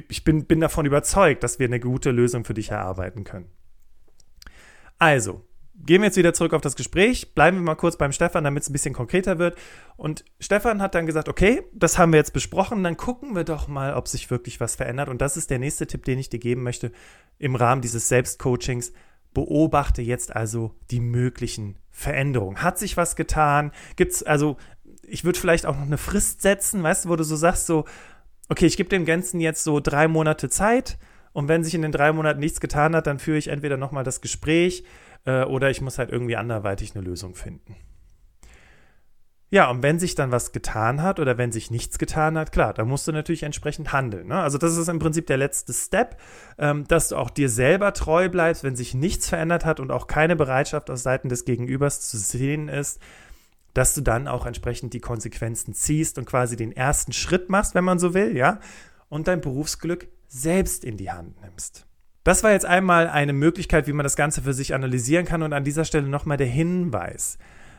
Ich 0.09 0.25
bin, 0.25 0.47
bin 0.47 0.61
davon 0.61 0.87
überzeugt, 0.87 1.45
dass 1.45 1.61
wir 1.61 1.67
eine 1.67 1.81
gute 1.81 2.11
Lösung 2.11 2.45
für 2.45 2.55
dich 2.55 2.71
erarbeiten 2.71 3.23
können. 3.23 3.51
Also, 4.99 5.45
gehen 5.75 6.03
wir 6.03 6.07
jetzt 6.07 6.17
wieder 6.17 6.35
zurück 6.35 6.53
auf 6.53 6.61
das 6.61 6.77
Gespräch. 6.77 7.35
Bleiben 7.35 7.59
wir 7.59 7.63
mal 7.63 7.75
kurz 7.75 7.97
beim 7.97 8.13
Stefan, 8.13 8.45
damit 8.45 8.63
es 8.63 8.69
ein 8.69 8.73
bisschen 8.73 8.95
konkreter 8.95 9.39
wird. 9.39 9.57
Und 9.97 10.25
Stefan 10.39 10.83
hat 10.83 10.95
dann 10.95 11.07
gesagt, 11.07 11.29
okay, 11.29 11.63
das 11.73 11.99
haben 11.99 12.13
wir 12.13 12.19
jetzt 12.19 12.33
besprochen, 12.33 12.85
dann 12.85 12.97
gucken 12.97 13.35
wir 13.35 13.45
doch 13.45 13.69
mal, 13.69 13.95
ob 13.95 14.09
sich 14.09 14.31
wirklich 14.31 14.61
was 14.61 14.77
verändert. 14.77 15.09
Und 15.09 15.21
das 15.21 15.37
ist 15.37 15.51
der 15.51 15.59
nächste 15.59 15.87
Tipp, 15.87 16.05
den 16.05 16.19
ich 16.19 16.29
dir 16.29 16.39
geben 16.39 16.63
möchte 16.63 16.93
im 17.39 17.57
Rahmen 17.57 17.83
dieses 17.83 18.09
Selbstcoachings. 18.09 18.93
Beobachte 19.35 20.03
jetzt 20.03 20.37
also 20.37 20.75
die 20.91 21.01
möglichen 21.01 21.79
Veränderung? 21.91 22.59
Hat 22.59 22.79
sich 22.79 22.97
was 22.97 23.17
getan? 23.17 23.73
Gibt 23.97 24.13
es, 24.13 24.23
also, 24.23 24.59
ich 25.03 25.25
würde 25.25 25.39
vielleicht 25.39 25.65
auch 25.65 25.77
noch 25.77 25.87
eine 25.87 25.99
Frist 25.99 26.43
setzen, 26.43 26.83
weißt 26.83 27.07
du, 27.07 27.09
wo 27.09 27.17
du 27.17 27.25
so 27.25 27.37
sagst, 27.37 27.67
so, 27.67 27.87
okay, 28.51 28.67
ich 28.67 28.77
gebe 28.77 28.91
dem 28.91 29.07
Ganzen 29.07 29.41
jetzt 29.41 29.65
so 29.65 29.81
drei 29.81 30.07
Monate 30.07 30.51
Zeit 30.51 30.99
und 31.33 31.49
wenn 31.49 31.65
sich 31.65 31.75
in 31.75 31.83
den 31.83 31.93
drei 31.93 32.13
Monaten 32.13 32.41
nichts 32.41 32.61
getan 32.61 32.95
hat, 32.95 33.07
dann 33.07 33.19
führe 33.19 33.39
ich 33.39 33.49
entweder 33.49 33.77
nochmal 33.77 34.05
das 34.05 34.21
Gespräch 34.21 34.85
äh, 35.25 35.45
oder 35.45 35.71
ich 35.71 35.81
muss 35.81 35.99
halt 35.99 36.11
irgendwie 36.11 36.37
anderweitig 36.37 36.95
eine 36.95 37.05
Lösung 37.05 37.35
finden. 37.35 37.77
Ja, 39.53 39.69
und 39.71 39.83
wenn 39.83 39.99
sich 39.99 40.15
dann 40.15 40.33
was 40.33 40.53
getan 40.53 41.03
hat 41.03 41.21
oder 41.21 41.37
wenn 41.37 41.53
sich 41.53 41.71
nichts 41.71 41.99
getan 41.99 42.39
hat, 42.39 42.53
klar, 42.53 42.73
dann 42.73 42.89
musst 42.89 43.07
du 43.07 43.13
natürlich 43.13 43.43
entsprechend 43.43 43.93
handeln. 43.93 44.29
Ne? 44.29 44.41
Also 44.41 44.57
das 44.57 44.79
ist 44.79 44.89
im 44.89 44.99
Prinzip 44.99 45.27
der 45.27 45.37
letzte 45.37 45.75
Step, 45.75 46.19
ähm, 46.57 46.89
dass 46.89 47.09
du 47.09 47.17
auch 47.17 47.29
dir 47.29 47.51
selber 47.51 47.93
treu 47.93 48.31
bleibst, 48.31 48.65
wenn 48.65 48.77
sich 48.77 48.95
nichts 48.95 49.29
verändert 49.29 49.67
hat 49.67 49.79
und 49.79 49.91
auch 49.91 50.07
keine 50.07 50.37
Bereitschaft 50.37 50.89
aus 50.89 51.03
Seiten 51.03 51.29
des 51.29 51.45
Gegenübers 51.45 52.01
zu 52.01 52.17
sehen 52.17 52.71
ist, 52.71 52.99
dass 53.75 53.95
du 53.95 54.01
dann 54.01 54.27
auch 54.27 54.47
entsprechend 54.47 54.95
die 54.95 55.01
Konsequenzen 55.01 55.75
ziehst 55.75 56.17
und 56.17 56.25
quasi 56.25 56.57
den 56.57 56.73
ersten 56.73 57.13
Schritt 57.13 57.51
machst, 57.51 57.75
wenn 57.75 57.85
man 57.85 57.99
so 57.99 58.15
will, 58.15 58.35
ja, 58.35 58.59
und 59.11 59.29
dein 59.29 59.43
Berufsglück 59.43 60.09
selbst 60.29 60.83
in 60.83 60.97
die 60.97 61.11
Hand 61.11 61.39
nimmst. 61.43 61.87
Das 62.25 62.45
war 62.45 62.53
jetzt 62.53 62.67
einmal 62.67 63.09
eine 63.09 63.33
Möglichkeit, 63.33 63.87
wie 63.87 63.93
man 63.93 64.05
das 64.05 64.17
Ganze 64.17 64.43
für 64.43 64.55
sich 64.55 64.75
analysieren 64.75 65.27
kann 65.27 65.43
und 65.43 65.53
an 65.53 65.65
dieser 65.65 65.85
Stelle 65.85 66.07
nochmal 66.07 66.37
der 66.37 66.47
Hinweis. 66.47 67.39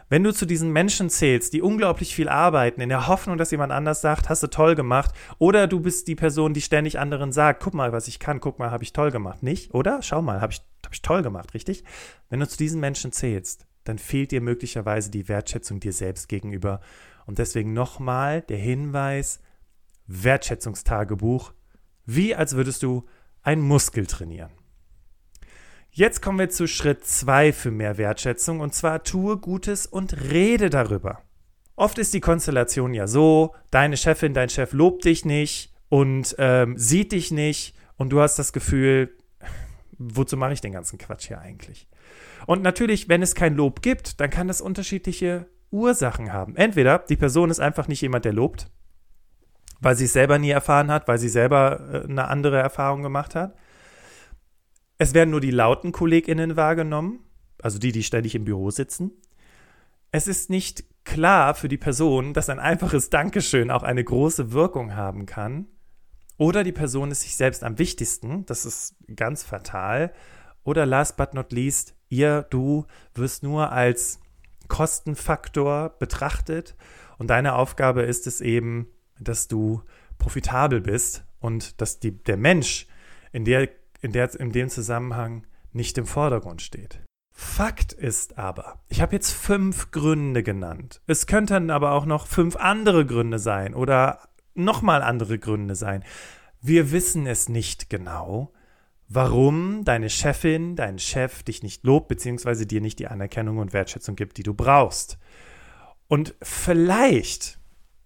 Wenn 0.09 0.23
du 0.23 0.33
zu 0.33 0.45
diesen 0.45 0.71
Menschen 0.71 1.09
zählst, 1.09 1.53
die 1.53 1.61
unglaublich 1.61 2.13
viel 2.13 2.27
arbeiten, 2.27 2.81
in 2.81 2.89
der 2.89 3.07
Hoffnung, 3.07 3.37
dass 3.37 3.51
jemand 3.51 3.71
anders 3.71 4.01
sagt, 4.01 4.29
hast 4.29 4.43
du 4.43 4.47
toll 4.47 4.75
gemacht, 4.75 5.11
oder 5.39 5.65
du 5.65 5.79
bist 5.79 6.07
die 6.07 6.15
Person, 6.15 6.53
die 6.53 6.61
ständig 6.61 6.99
anderen 6.99 7.31
sagt, 7.31 7.63
guck 7.63 7.73
mal, 7.73 7.93
was 7.93 8.07
ich 8.07 8.19
kann, 8.19 8.41
guck 8.41 8.59
mal, 8.59 8.69
habe 8.69 8.83
ich 8.83 8.93
toll 8.93 9.11
gemacht. 9.11 9.43
Nicht, 9.43 9.73
oder? 9.73 10.01
Schau 10.01 10.21
mal, 10.21 10.41
habe 10.41 10.51
ich, 10.51 10.61
hab 10.85 10.93
ich 10.93 11.01
toll 11.01 11.23
gemacht, 11.23 11.53
richtig? 11.53 11.83
Wenn 12.29 12.41
du 12.41 12.47
zu 12.47 12.57
diesen 12.57 12.81
Menschen 12.81 13.11
zählst, 13.13 13.65
dann 13.85 13.97
fehlt 13.97 14.31
dir 14.31 14.41
möglicherweise 14.41 15.09
die 15.09 15.27
Wertschätzung 15.29 15.79
dir 15.79 15.93
selbst 15.93 16.27
gegenüber. 16.27 16.81
Und 17.25 17.39
deswegen 17.39 17.73
nochmal 17.73 18.41
der 18.41 18.57
Hinweis, 18.57 19.39
Wertschätzungstagebuch, 20.07 21.53
wie 22.05 22.35
als 22.35 22.55
würdest 22.55 22.83
du 22.83 23.05
einen 23.43 23.61
Muskel 23.61 24.07
trainieren. 24.07 24.51
Jetzt 25.91 26.23
kommen 26.23 26.39
wir 26.39 26.49
zu 26.49 26.67
Schritt 26.67 27.05
2 27.05 27.53
für 27.53 27.69
mehr 27.69 27.99
Wertschätzung 27.99 28.61
und 28.61 28.73
zwar 28.73 29.03
tue 29.03 29.37
Gutes 29.37 29.85
und 29.85 30.31
rede 30.31 30.71
darüber. 30.71 31.21
Oft 31.75 31.99
ist 31.99 32.13
die 32.13 32.19
Konstellation 32.19 32.93
ja 32.93 33.05
so, 33.05 33.53
deine 33.69 33.97
Chefin, 33.97 34.33
dein 34.33 34.49
Chef 34.49 34.73
lobt 34.73 35.05
dich 35.05 35.23
nicht 35.25 35.71
und 35.89 36.35
ähm, 36.39 36.77
sieht 36.77 37.11
dich 37.11 37.31
nicht 37.31 37.75
und 37.95 38.09
du 38.09 38.21
hast 38.21 38.39
das 38.39 38.53
Gefühl, 38.53 39.15
wozu 39.97 40.37
mache 40.37 40.53
ich 40.53 40.61
den 40.61 40.71
ganzen 40.71 40.97
Quatsch 40.97 41.27
hier 41.27 41.39
eigentlich? 41.39 41.87
Und 42.47 42.61
natürlich, 42.61 43.09
wenn 43.09 43.21
es 43.21 43.35
kein 43.35 43.55
Lob 43.55 43.81
gibt, 43.81 44.19
dann 44.19 44.29
kann 44.29 44.47
das 44.47 44.61
unterschiedliche 44.61 45.47
Ursachen 45.71 46.33
haben. 46.33 46.55
Entweder 46.55 46.99
die 46.99 47.17
Person 47.17 47.49
ist 47.49 47.59
einfach 47.59 47.87
nicht 47.87 48.01
jemand, 48.01 48.25
der 48.25 48.33
lobt, 48.33 48.69
weil 49.83 49.95
sie 49.95 50.05
es 50.05 50.13
selber 50.13 50.39
nie 50.39 50.49
erfahren 50.49 50.89
hat, 50.89 51.07
weil 51.07 51.17
sie 51.17 51.29
selber 51.29 51.79
äh, 51.91 52.09
eine 52.09 52.27
andere 52.27 52.57
Erfahrung 52.57 53.03
gemacht 53.03 53.35
hat. 53.35 53.55
Es 54.97 55.13
werden 55.13 55.31
nur 55.31 55.41
die 55.41 55.51
lauten 55.51 55.91
KollegInnen 55.91 56.55
wahrgenommen, 56.55 57.19
also 57.61 57.79
die, 57.79 57.91
die 57.91 58.03
ständig 58.03 58.35
im 58.35 58.45
Büro 58.45 58.71
sitzen. 58.71 59.11
Es 60.11 60.27
ist 60.27 60.49
nicht 60.49 60.85
klar 61.03 61.55
für 61.55 61.67
die 61.67 61.77
Person, 61.77 62.33
dass 62.33 62.49
ein 62.49 62.59
einfaches 62.59 63.09
Dankeschön 63.09 63.71
auch 63.71 63.83
eine 63.83 64.03
große 64.03 64.53
Wirkung 64.53 64.95
haben 64.95 65.25
kann. 65.25 65.67
Oder 66.37 66.63
die 66.63 66.71
Person 66.71 67.11
ist 67.11 67.21
sich 67.21 67.35
selbst 67.35 67.63
am 67.63 67.77
wichtigsten, 67.77 68.45
das 68.45 68.65
ist 68.65 68.95
ganz 69.15 69.43
fatal. 69.43 70.13
Oder 70.63 70.85
last 70.85 71.17
but 71.17 71.33
not 71.33 71.51
least, 71.51 71.95
ihr, 72.09 72.43
du 72.49 72.85
wirst 73.13 73.43
nur 73.43 73.71
als 73.71 74.19
Kostenfaktor 74.69 75.89
betrachtet 75.99 76.75
und 77.17 77.27
deine 77.29 77.55
Aufgabe 77.55 78.03
ist 78.03 78.27
es 78.27 78.39
eben, 78.39 78.87
dass 79.27 79.47
du 79.47 79.81
profitabel 80.17 80.81
bist 80.81 81.25
und 81.39 81.81
dass 81.81 81.99
die, 81.99 82.23
der 82.23 82.37
Mensch 82.37 82.87
in 83.31 83.45
der 83.45 83.69
in, 84.03 84.11
der, 84.11 84.37
in 84.39 84.51
dem 84.51 84.69
Zusammenhang 84.69 85.47
nicht 85.71 85.97
im 85.97 86.05
Vordergrund 86.05 86.61
steht. 86.61 87.01
Fakt 87.31 87.93
ist 87.93 88.37
aber, 88.37 88.83
ich 88.89 89.01
habe 89.01 89.15
jetzt 89.15 89.31
fünf 89.31 89.89
Gründe 89.89 90.43
genannt. 90.43 91.01
Es 91.07 91.25
könnten 91.25 91.71
aber 91.71 91.93
auch 91.93 92.05
noch 92.05 92.27
fünf 92.27 92.55
andere 92.57 93.05
Gründe 93.07 93.39
sein 93.39 93.73
oder 93.73 94.19
nochmal 94.53 95.01
andere 95.01 95.39
Gründe 95.39 95.73
sein. 95.73 96.03
Wir 96.61 96.91
wissen 96.91 97.25
es 97.25 97.49
nicht 97.49 97.89
genau, 97.89 98.53
warum 99.09 99.83
deine 99.83 100.09
Chefin, 100.09 100.75
dein 100.75 100.99
Chef 100.99 101.41
dich 101.41 101.63
nicht 101.63 101.83
lobt, 101.83 102.07
beziehungsweise 102.07 102.67
dir 102.67 102.81
nicht 102.81 102.99
die 102.99 103.07
Anerkennung 103.07 103.57
und 103.57 103.73
Wertschätzung 103.73 104.15
gibt, 104.15 104.37
die 104.37 104.43
du 104.43 104.53
brauchst. 104.53 105.17
Und 106.07 106.35
vielleicht, 106.43 107.59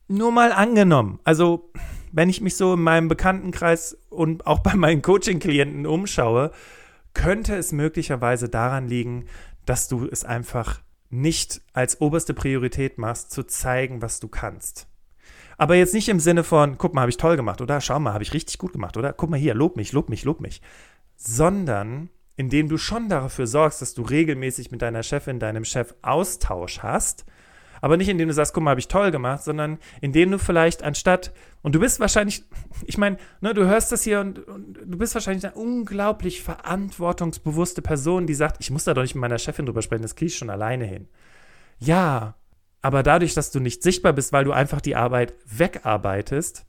nur 0.08 0.32
mal 0.32 0.52
angenommen, 0.52 1.20
also 1.24 1.72
wenn 2.12 2.30
ich 2.30 2.42
mich 2.42 2.56
so 2.56 2.74
in 2.74 2.82
meinem 2.82 3.08
Bekanntenkreis 3.08 3.98
und 4.10 4.48
auch 4.48 4.60
bei 4.60 4.76
meinen 4.76 5.02
Coaching-Klienten 5.02 5.86
umschaue, 5.86 6.52
könnte 7.14 7.56
es 7.56 7.72
möglicherweise 7.72 8.50
daran 8.50 8.88
liegen, 8.88 9.26
dass 9.66 9.88
du 9.88 10.08
es 10.08 10.24
einfach 10.24 10.82
nicht 11.10 11.62
als 11.74 12.02
oberste 12.02 12.34
Priorität 12.34 12.98
machst, 12.98 13.32
zu 13.32 13.44
zeigen, 13.44 14.02
was 14.02 14.20
du 14.20 14.28
kannst. 14.28 14.88
Aber 15.58 15.76
jetzt 15.76 15.94
nicht 15.94 16.10
im 16.10 16.20
Sinne 16.20 16.44
von, 16.44 16.78
guck 16.78 16.94
mal, 16.94 17.02
habe 17.02 17.10
ich 17.10 17.18
toll 17.18 17.36
gemacht, 17.36 17.62
oder 17.62 17.82
schau 17.82 18.00
mal, 18.00 18.14
habe 18.14 18.24
ich 18.24 18.34
richtig 18.34 18.58
gut 18.58 18.74
gemacht, 18.74 18.98
oder 18.98 19.14
guck 19.14 19.30
mal 19.30 19.40
hier, 19.40 19.56
lob 19.56 19.76
mich, 19.76 19.92
lob 19.94 20.10
mich, 20.10 20.24
lob 20.24 20.40
mich. 20.42 20.62
Sondern 21.16 22.10
indem 22.36 22.70
du 22.70 22.78
schon 22.78 23.10
dafür 23.10 23.48
sorgst, 23.48 23.82
dass 23.82 23.96
du 23.96 24.04
regelmäßig 24.04 24.70
mit 24.70 24.84
deiner 24.84 25.02
Chefin, 25.02 25.40
deinem 25.40 25.66
Chef 25.66 25.96
Austausch 26.04 26.80
hast 26.80 27.26
aber 27.82 27.98
nicht 27.98 28.10
indem 28.10 28.28
du 28.28 28.34
sagst, 28.34 28.54
guck 28.54 28.64
mal, 28.64 28.72
habe 28.72 28.80
ich 28.80 28.88
toll 28.88 29.12
gemacht, 29.12 29.44
sondern 29.44 29.78
indem 30.02 30.32
du 30.32 30.40
vielleicht 30.40 30.84
anstatt, 30.84 31.32
und 31.62 31.76
du 31.76 31.80
bist 31.80 32.00
wahrscheinlich, 32.00 32.44
ich 32.86 32.98
meine, 32.98 33.18
ne, 33.42 33.54
du 33.54 33.66
hörst 33.66 33.92
das 33.92 34.04
hier 34.04 34.20
und, 34.20 34.40
und, 34.48 34.78
du 34.86 34.98
bist 34.98 35.14
wahrscheinlich 35.14 35.46
eine 35.46 35.56
unglaublich 35.56 36.42
verantwortungsbewusste 36.42 37.82
Person, 37.82 38.28
die 38.28 38.36
sagt, 38.36 38.58
ich 38.60 38.72
muss 38.72 38.84
da 38.84 38.94
doch 38.94 39.02
nicht 39.02 39.16
mit 39.16 39.22
meiner 39.22 39.40
Chefin 39.40 39.66
drüber 39.66 39.82
sprechen, 39.82 40.04
das 40.04 40.16
kriege 40.16 40.28
ich 40.28 40.38
schon 40.38 40.50
alleine 40.50 40.86
hin. 40.86 41.08
Ja, 41.80 42.36
aber 42.82 43.04
dadurch, 43.04 43.34
dass 43.34 43.52
du 43.52 43.60
nicht 43.60 43.84
sichtbar 43.84 44.14
bist, 44.14 44.32
weil 44.34 44.46
du 44.46 44.52
einfach 44.52 44.82
die 44.82 44.96
Arbeit 44.96 45.34
wegarbeitest, 45.46 46.66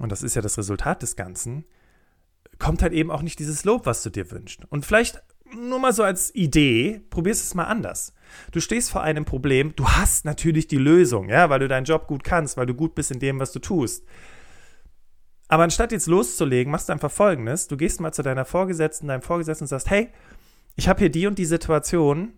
und 0.00 0.10
das 0.10 0.22
ist 0.22 0.34
ja 0.34 0.42
das 0.42 0.58
Resultat 0.58 1.02
des 1.02 1.16
Ganzen, 1.16 1.64
kommt 2.58 2.82
halt 2.82 2.92
eben 2.92 3.10
auch 3.10 3.22
nicht 3.22 3.38
dieses 3.38 3.64
Lob, 3.64 3.86
was 3.86 4.02
du 4.02 4.10
dir 4.10 4.30
wünschst. 4.30 4.60
Und 4.68 4.86
vielleicht 4.86 5.22
nur 5.54 5.78
mal 5.78 5.92
so 5.92 6.02
als 6.02 6.34
Idee, 6.34 7.00
probierst 7.10 7.44
es 7.44 7.54
mal 7.54 7.64
anders. 7.64 8.14
Du 8.52 8.60
stehst 8.60 8.90
vor 8.90 9.02
einem 9.02 9.24
Problem, 9.24 9.74
du 9.76 9.88
hast 9.88 10.24
natürlich 10.24 10.66
die 10.66 10.78
Lösung, 10.78 11.28
ja, 11.28 11.50
weil 11.50 11.60
du 11.60 11.68
deinen 11.68 11.84
Job 11.84 12.06
gut 12.06 12.24
kannst, 12.24 12.56
weil 12.56 12.66
du 12.66 12.74
gut 12.74 12.94
bist 12.94 13.10
in 13.10 13.20
dem, 13.20 13.38
was 13.38 13.52
du 13.52 13.58
tust. 13.58 14.04
Aber 15.48 15.62
anstatt 15.62 15.92
jetzt 15.92 16.06
loszulegen, 16.06 16.70
machst 16.70 16.88
du 16.88 16.92
einfach 16.92 17.10
folgendes: 17.10 17.68
Du 17.68 17.76
gehst 17.76 18.00
mal 18.00 18.12
zu 18.12 18.22
deiner 18.22 18.44
Vorgesetzten, 18.44 19.08
deinem 19.08 19.22
Vorgesetzten 19.22 19.64
und 19.64 19.68
sagst, 19.68 19.90
hey, 19.90 20.08
ich 20.76 20.88
habe 20.88 21.00
hier 21.00 21.10
die 21.10 21.26
und 21.26 21.38
die 21.38 21.44
Situation. 21.44 22.32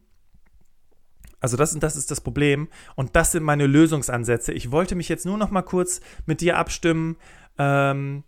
Also 1.41 1.57
das 1.57 1.75
und 1.75 1.83
das 1.83 1.97
ist 1.97 2.11
das 2.11 2.21
Problem 2.21 2.69
und 2.95 3.15
das 3.15 3.33
sind 3.33 3.45
meine 3.45 3.67
Lösungsansätze. 3.67 4.53
Ich 4.53 4.73
wollte 4.73 4.95
mich 4.95 5.09
jetzt 5.09 5.27
nur 5.27 5.37
noch 5.37 5.51
mal 5.51 5.63
kurz 5.63 6.01
mit 6.25 6.41
dir 6.41 6.57
abstimmen, 6.57 7.17
ähm, 7.59 8.25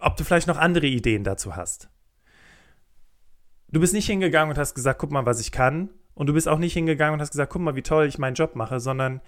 ob 0.00 0.16
du 0.16 0.24
vielleicht 0.24 0.48
noch 0.48 0.58
andere 0.58 0.86
Ideen 0.86 1.24
dazu 1.24 1.56
hast. 1.56 1.88
Du 3.72 3.80
bist 3.80 3.94
nicht 3.94 4.06
hingegangen 4.06 4.50
und 4.50 4.58
hast 4.58 4.74
gesagt, 4.74 4.98
guck 4.98 5.10
mal, 5.10 5.24
was 5.24 5.40
ich 5.40 5.50
kann. 5.50 5.88
Und 6.14 6.26
du 6.26 6.34
bist 6.34 6.46
auch 6.46 6.58
nicht 6.58 6.74
hingegangen 6.74 7.14
und 7.14 7.20
hast 7.20 7.30
gesagt, 7.30 7.50
guck 7.50 7.62
mal, 7.62 7.74
wie 7.74 7.82
toll 7.82 8.06
ich 8.06 8.18
meinen 8.18 8.34
Job 8.34 8.54
mache, 8.54 8.80
sondern 8.80 9.22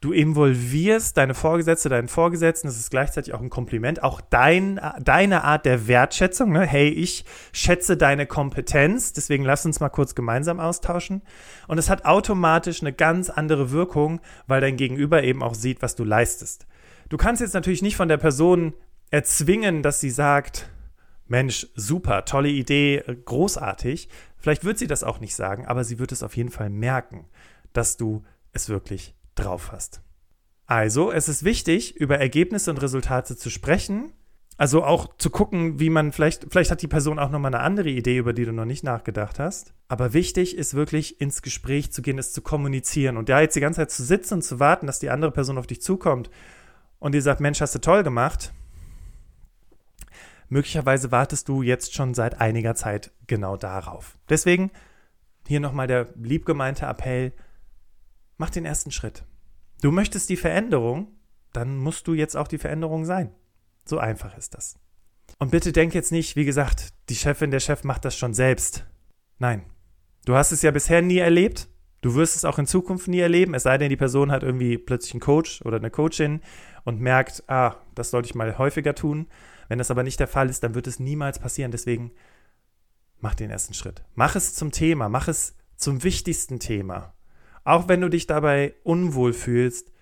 du 0.00 0.12
involvierst 0.12 1.16
deine 1.16 1.34
Vorgesetzte, 1.34 1.88
deinen 1.88 2.06
Vorgesetzten, 2.06 2.68
das 2.68 2.78
ist 2.78 2.92
gleichzeitig 2.92 3.34
auch 3.34 3.40
ein 3.40 3.50
Kompliment, 3.50 4.04
auch 4.04 4.20
dein, 4.20 4.80
deine 5.02 5.42
Art 5.42 5.66
der 5.66 5.88
Wertschätzung. 5.88 6.52
Ne? 6.52 6.64
Hey, 6.64 6.88
ich 6.88 7.24
schätze 7.52 7.96
deine 7.96 8.26
Kompetenz, 8.26 9.12
deswegen 9.12 9.42
lass 9.42 9.66
uns 9.66 9.80
mal 9.80 9.88
kurz 9.88 10.14
gemeinsam 10.14 10.60
austauschen. 10.60 11.22
Und 11.66 11.78
es 11.78 11.90
hat 11.90 12.04
automatisch 12.04 12.80
eine 12.82 12.92
ganz 12.92 13.30
andere 13.30 13.72
Wirkung, 13.72 14.20
weil 14.46 14.60
dein 14.60 14.76
Gegenüber 14.76 15.24
eben 15.24 15.42
auch 15.42 15.54
sieht, 15.54 15.82
was 15.82 15.96
du 15.96 16.04
leistest. 16.04 16.68
Du 17.08 17.16
kannst 17.16 17.42
jetzt 17.42 17.54
natürlich 17.54 17.82
nicht 17.82 17.96
von 17.96 18.08
der 18.08 18.18
Person 18.18 18.74
erzwingen, 19.10 19.82
dass 19.82 19.98
sie 19.98 20.10
sagt, 20.10 20.70
Mensch, 21.28 21.68
super, 21.74 22.24
tolle 22.24 22.48
Idee, 22.48 23.02
großartig. 23.24 24.08
Vielleicht 24.36 24.64
wird 24.64 24.78
sie 24.78 24.86
das 24.86 25.04
auch 25.04 25.20
nicht 25.20 25.34
sagen, 25.34 25.66
aber 25.66 25.84
sie 25.84 25.98
wird 25.98 26.12
es 26.12 26.22
auf 26.22 26.36
jeden 26.36 26.50
Fall 26.50 26.70
merken, 26.70 27.26
dass 27.72 27.96
du 27.96 28.24
es 28.52 28.68
wirklich 28.68 29.14
drauf 29.34 29.70
hast. 29.72 30.02
Also, 30.66 31.12
es 31.12 31.28
ist 31.28 31.44
wichtig, 31.44 31.96
über 31.96 32.18
Ergebnisse 32.18 32.70
und 32.70 32.82
Resultate 32.82 33.36
zu 33.36 33.50
sprechen. 33.50 34.12
Also 34.58 34.82
auch 34.82 35.16
zu 35.18 35.30
gucken, 35.30 35.78
wie 35.78 35.88
man 35.88 36.10
vielleicht, 36.10 36.46
vielleicht 36.50 36.72
hat 36.72 36.82
die 36.82 36.88
Person 36.88 37.20
auch 37.20 37.30
nochmal 37.30 37.54
eine 37.54 37.62
andere 37.62 37.90
Idee, 37.90 38.18
über 38.18 38.32
die 38.32 38.44
du 38.44 38.52
noch 38.52 38.64
nicht 38.64 38.82
nachgedacht 38.82 39.38
hast. 39.38 39.72
Aber 39.86 40.14
wichtig 40.14 40.56
ist 40.58 40.74
wirklich 40.74 41.20
ins 41.20 41.42
Gespräch 41.42 41.92
zu 41.92 42.02
gehen, 42.02 42.18
es 42.18 42.32
zu 42.32 42.42
kommunizieren. 42.42 43.16
Und 43.16 43.28
da 43.28 43.40
jetzt 43.40 43.54
die 43.54 43.60
ganze 43.60 43.82
Zeit 43.82 43.92
zu 43.92 44.02
sitzen 44.02 44.34
und 44.34 44.42
zu 44.42 44.58
warten, 44.58 44.88
dass 44.88 44.98
die 44.98 45.10
andere 45.10 45.30
Person 45.30 45.58
auf 45.58 45.68
dich 45.68 45.80
zukommt 45.80 46.28
und 46.98 47.14
dir 47.14 47.22
sagt, 47.22 47.40
Mensch, 47.40 47.60
hast 47.60 47.76
du 47.76 47.78
toll 47.78 48.02
gemacht, 48.02 48.52
Möglicherweise 50.48 51.10
wartest 51.10 51.48
du 51.48 51.62
jetzt 51.62 51.94
schon 51.94 52.14
seit 52.14 52.40
einiger 52.40 52.74
Zeit 52.74 53.12
genau 53.26 53.56
darauf. 53.56 54.18
Deswegen 54.28 54.70
hier 55.46 55.60
nochmal 55.60 55.86
der 55.86 56.08
liebgemeinte 56.16 56.86
Appell, 56.86 57.32
mach 58.36 58.50
den 58.50 58.64
ersten 58.64 58.90
Schritt. 58.90 59.24
Du 59.80 59.90
möchtest 59.90 60.28
die 60.28 60.36
Veränderung, 60.36 61.08
dann 61.52 61.76
musst 61.76 62.06
du 62.08 62.14
jetzt 62.14 62.36
auch 62.36 62.48
die 62.48 62.58
Veränderung 62.58 63.04
sein. 63.04 63.34
So 63.84 63.98
einfach 63.98 64.36
ist 64.36 64.54
das. 64.54 64.78
Und 65.38 65.50
bitte 65.50 65.72
denk 65.72 65.94
jetzt 65.94 66.12
nicht, 66.12 66.36
wie 66.36 66.44
gesagt, 66.44 66.92
die 67.08 67.14
Chefin, 67.14 67.50
der 67.50 67.60
Chef 67.60 67.84
macht 67.84 68.04
das 68.04 68.16
schon 68.16 68.34
selbst. 68.34 68.86
Nein. 69.38 69.64
Du 70.24 70.34
hast 70.34 70.52
es 70.52 70.62
ja 70.62 70.70
bisher 70.70 71.00
nie 71.00 71.18
erlebt. 71.18 71.68
Du 72.00 72.14
wirst 72.14 72.36
es 72.36 72.44
auch 72.44 72.58
in 72.58 72.66
Zukunft 72.66 73.08
nie 73.08 73.18
erleben, 73.18 73.54
es 73.54 73.64
sei 73.64 73.76
denn, 73.76 73.90
die 73.90 73.96
Person 73.96 74.30
hat 74.30 74.44
irgendwie 74.44 74.78
plötzlich 74.78 75.14
einen 75.14 75.20
Coach 75.20 75.62
oder 75.62 75.78
eine 75.78 75.90
Coachin 75.90 76.40
und 76.84 77.00
merkt, 77.00 77.42
ah, 77.48 77.76
das 77.94 78.10
sollte 78.10 78.26
ich 78.26 78.34
mal 78.36 78.56
häufiger 78.56 78.94
tun. 78.94 79.26
Wenn 79.68 79.78
das 79.78 79.90
aber 79.90 80.02
nicht 80.02 80.20
der 80.20 80.28
Fall 80.28 80.48
ist, 80.48 80.62
dann 80.62 80.74
wird 80.74 80.86
es 80.86 80.98
niemals 80.98 81.38
passieren. 81.38 81.70
Deswegen 81.70 82.12
mach 83.20 83.34
den 83.34 83.50
ersten 83.50 83.74
Schritt. 83.74 84.02
Mach 84.14 84.34
es 84.34 84.54
zum 84.54 84.72
Thema, 84.72 85.08
mach 85.08 85.28
es 85.28 85.54
zum 85.76 86.02
wichtigsten 86.02 86.58
Thema. 86.58 87.14
Auch 87.64 87.88
wenn 87.88 88.00
du 88.00 88.08
dich 88.08 88.26
dabei 88.26 88.74
unwohl 88.82 89.32
fühlst, 89.32 89.92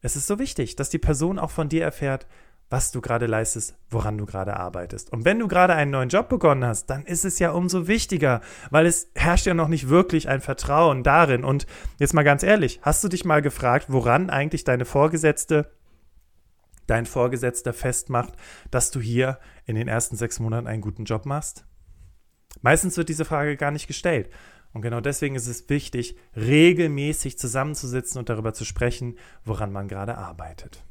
es 0.00 0.14
ist 0.14 0.26
so 0.26 0.38
wichtig, 0.38 0.76
dass 0.76 0.90
die 0.90 0.98
Person 0.98 1.38
auch 1.38 1.50
von 1.50 1.68
dir 1.68 1.82
erfährt, 1.82 2.26
was 2.68 2.90
du 2.90 3.00
gerade 3.00 3.26
leistest, 3.26 3.76
woran 3.90 4.18
du 4.18 4.26
gerade 4.26 4.56
arbeitest. 4.56 5.12
Und 5.12 5.24
wenn 5.24 5.38
du 5.38 5.46
gerade 5.46 5.74
einen 5.74 5.92
neuen 5.92 6.08
Job 6.08 6.28
begonnen 6.28 6.64
hast, 6.64 6.86
dann 6.86 7.04
ist 7.04 7.24
es 7.24 7.38
ja 7.38 7.52
umso 7.52 7.86
wichtiger, 7.86 8.40
weil 8.70 8.86
es 8.86 9.10
herrscht 9.14 9.46
ja 9.46 9.54
noch 9.54 9.68
nicht 9.68 9.88
wirklich 9.88 10.28
ein 10.28 10.40
Vertrauen 10.40 11.04
darin. 11.04 11.44
Und 11.44 11.66
jetzt 11.98 12.14
mal 12.14 12.24
ganz 12.24 12.42
ehrlich, 12.42 12.80
hast 12.82 13.04
du 13.04 13.08
dich 13.08 13.24
mal 13.24 13.40
gefragt, 13.40 13.86
woran 13.88 14.30
eigentlich 14.30 14.64
deine 14.64 14.84
Vorgesetzte, 14.84 15.70
dein 16.86 17.06
Vorgesetzter 17.06 17.72
festmacht, 17.72 18.34
dass 18.70 18.90
du 18.90 19.00
hier 19.00 19.38
in 19.64 19.76
den 19.76 19.88
ersten 19.88 20.16
sechs 20.16 20.40
Monaten 20.40 20.66
einen 20.66 20.82
guten 20.82 21.04
Job 21.04 21.26
machst? 21.26 21.66
Meistens 22.62 22.96
wird 22.96 23.08
diese 23.08 23.24
Frage 23.24 23.56
gar 23.56 23.70
nicht 23.70 23.86
gestellt. 23.86 24.30
Und 24.72 24.82
genau 24.82 25.00
deswegen 25.00 25.36
ist 25.36 25.46
es 25.46 25.68
wichtig, 25.68 26.16
regelmäßig 26.36 27.38
zusammenzusitzen 27.38 28.18
und 28.18 28.28
darüber 28.28 28.52
zu 28.52 28.64
sprechen, 28.64 29.18
woran 29.44 29.72
man 29.72 29.88
gerade 29.88 30.18
arbeitet. 30.18 30.84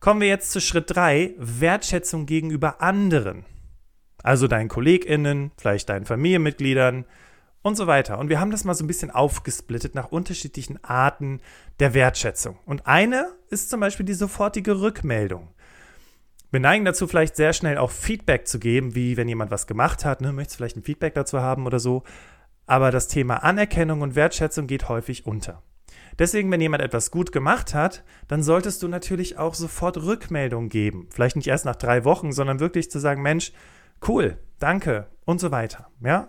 Kommen 0.00 0.20
wir 0.20 0.28
jetzt 0.28 0.52
zu 0.52 0.60
Schritt 0.60 0.94
3, 0.94 1.34
Wertschätzung 1.38 2.26
gegenüber 2.26 2.80
anderen. 2.80 3.44
Also 4.22 4.48
deinen 4.48 4.68
KollegInnen, 4.68 5.52
vielleicht 5.56 5.88
deinen 5.88 6.04
Familienmitgliedern 6.04 7.04
und 7.62 7.76
so 7.76 7.86
weiter. 7.86 8.18
Und 8.18 8.28
wir 8.28 8.40
haben 8.40 8.50
das 8.50 8.64
mal 8.64 8.74
so 8.74 8.84
ein 8.84 8.88
bisschen 8.88 9.10
aufgesplittet 9.10 9.94
nach 9.94 10.10
unterschiedlichen 10.10 10.82
Arten 10.84 11.40
der 11.80 11.94
Wertschätzung. 11.94 12.58
Und 12.64 12.86
eine 12.86 13.32
ist 13.50 13.70
zum 13.70 13.80
Beispiel 13.80 14.06
die 14.06 14.14
sofortige 14.14 14.80
Rückmeldung. 14.80 15.48
Wir 16.50 16.60
neigen 16.60 16.84
dazu, 16.84 17.06
vielleicht 17.06 17.36
sehr 17.36 17.52
schnell 17.52 17.76
auch 17.76 17.90
Feedback 17.90 18.48
zu 18.48 18.58
geben, 18.58 18.94
wie 18.94 19.18
wenn 19.18 19.28
jemand 19.28 19.50
was 19.50 19.66
gemacht 19.66 20.04
hat, 20.04 20.22
ne, 20.22 20.32
möchtest 20.32 20.56
vielleicht 20.56 20.76
ein 20.76 20.82
Feedback 20.82 21.14
dazu 21.14 21.40
haben 21.40 21.66
oder 21.66 21.78
so. 21.78 22.04
Aber 22.66 22.90
das 22.90 23.08
Thema 23.08 23.44
Anerkennung 23.44 24.00
und 24.00 24.14
Wertschätzung 24.14 24.66
geht 24.66 24.88
häufig 24.88 25.26
unter. 25.26 25.62
Deswegen, 26.18 26.50
wenn 26.50 26.60
jemand 26.60 26.82
etwas 26.82 27.10
gut 27.10 27.32
gemacht 27.32 27.74
hat, 27.74 28.02
dann 28.26 28.42
solltest 28.42 28.82
du 28.82 28.88
natürlich 28.88 29.38
auch 29.38 29.54
sofort 29.54 29.98
Rückmeldung 29.98 30.68
geben. 30.68 31.06
Vielleicht 31.10 31.36
nicht 31.36 31.46
erst 31.46 31.64
nach 31.64 31.76
drei 31.76 32.04
Wochen, 32.04 32.32
sondern 32.32 32.60
wirklich 32.60 32.90
zu 32.90 32.98
sagen, 32.98 33.22
Mensch, 33.22 33.52
cool, 34.06 34.38
danke 34.58 35.06
und 35.24 35.40
so 35.40 35.50
weiter. 35.50 35.90
Ja? 36.00 36.28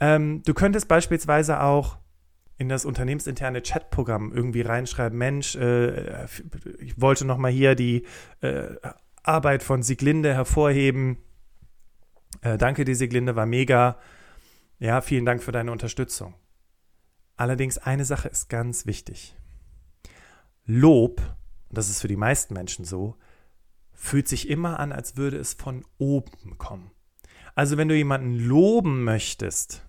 Ähm, 0.00 0.42
du 0.44 0.54
könntest 0.54 0.88
beispielsweise 0.88 1.60
auch 1.62 1.98
in 2.58 2.68
das 2.68 2.84
unternehmensinterne 2.84 3.62
Chatprogramm 3.62 4.32
irgendwie 4.32 4.62
reinschreiben, 4.62 5.18
Mensch, 5.18 5.56
äh, 5.56 6.26
ich 6.78 7.00
wollte 7.00 7.24
nochmal 7.24 7.50
hier 7.50 7.74
die 7.74 8.06
äh, 8.40 8.76
Arbeit 9.22 9.62
von 9.62 9.82
Sieglinde 9.82 10.32
hervorheben. 10.32 11.18
Äh, 12.40 12.56
danke, 12.56 12.84
die 12.84 12.94
Sieglinde 12.94 13.36
war 13.36 13.46
mega. 13.46 13.98
Ja, 14.78 15.00
vielen 15.00 15.26
Dank 15.26 15.42
für 15.42 15.52
deine 15.52 15.72
Unterstützung. 15.72 16.34
Allerdings 17.36 17.76
eine 17.76 18.04
Sache 18.04 18.28
ist 18.28 18.48
ganz 18.48 18.86
wichtig. 18.86 19.36
Lob, 20.64 21.20
das 21.70 21.90
ist 21.90 22.00
für 22.00 22.08
die 22.08 22.16
meisten 22.16 22.54
Menschen 22.54 22.84
so, 22.84 23.16
fühlt 23.92 24.28
sich 24.28 24.48
immer 24.48 24.80
an, 24.80 24.92
als 24.92 25.16
würde 25.16 25.36
es 25.36 25.54
von 25.54 25.84
oben 25.98 26.56
kommen. 26.58 26.90
Also 27.54 27.76
wenn 27.76 27.88
du 27.88 27.94
jemanden 27.94 28.34
loben 28.34 29.04
möchtest, 29.04 29.85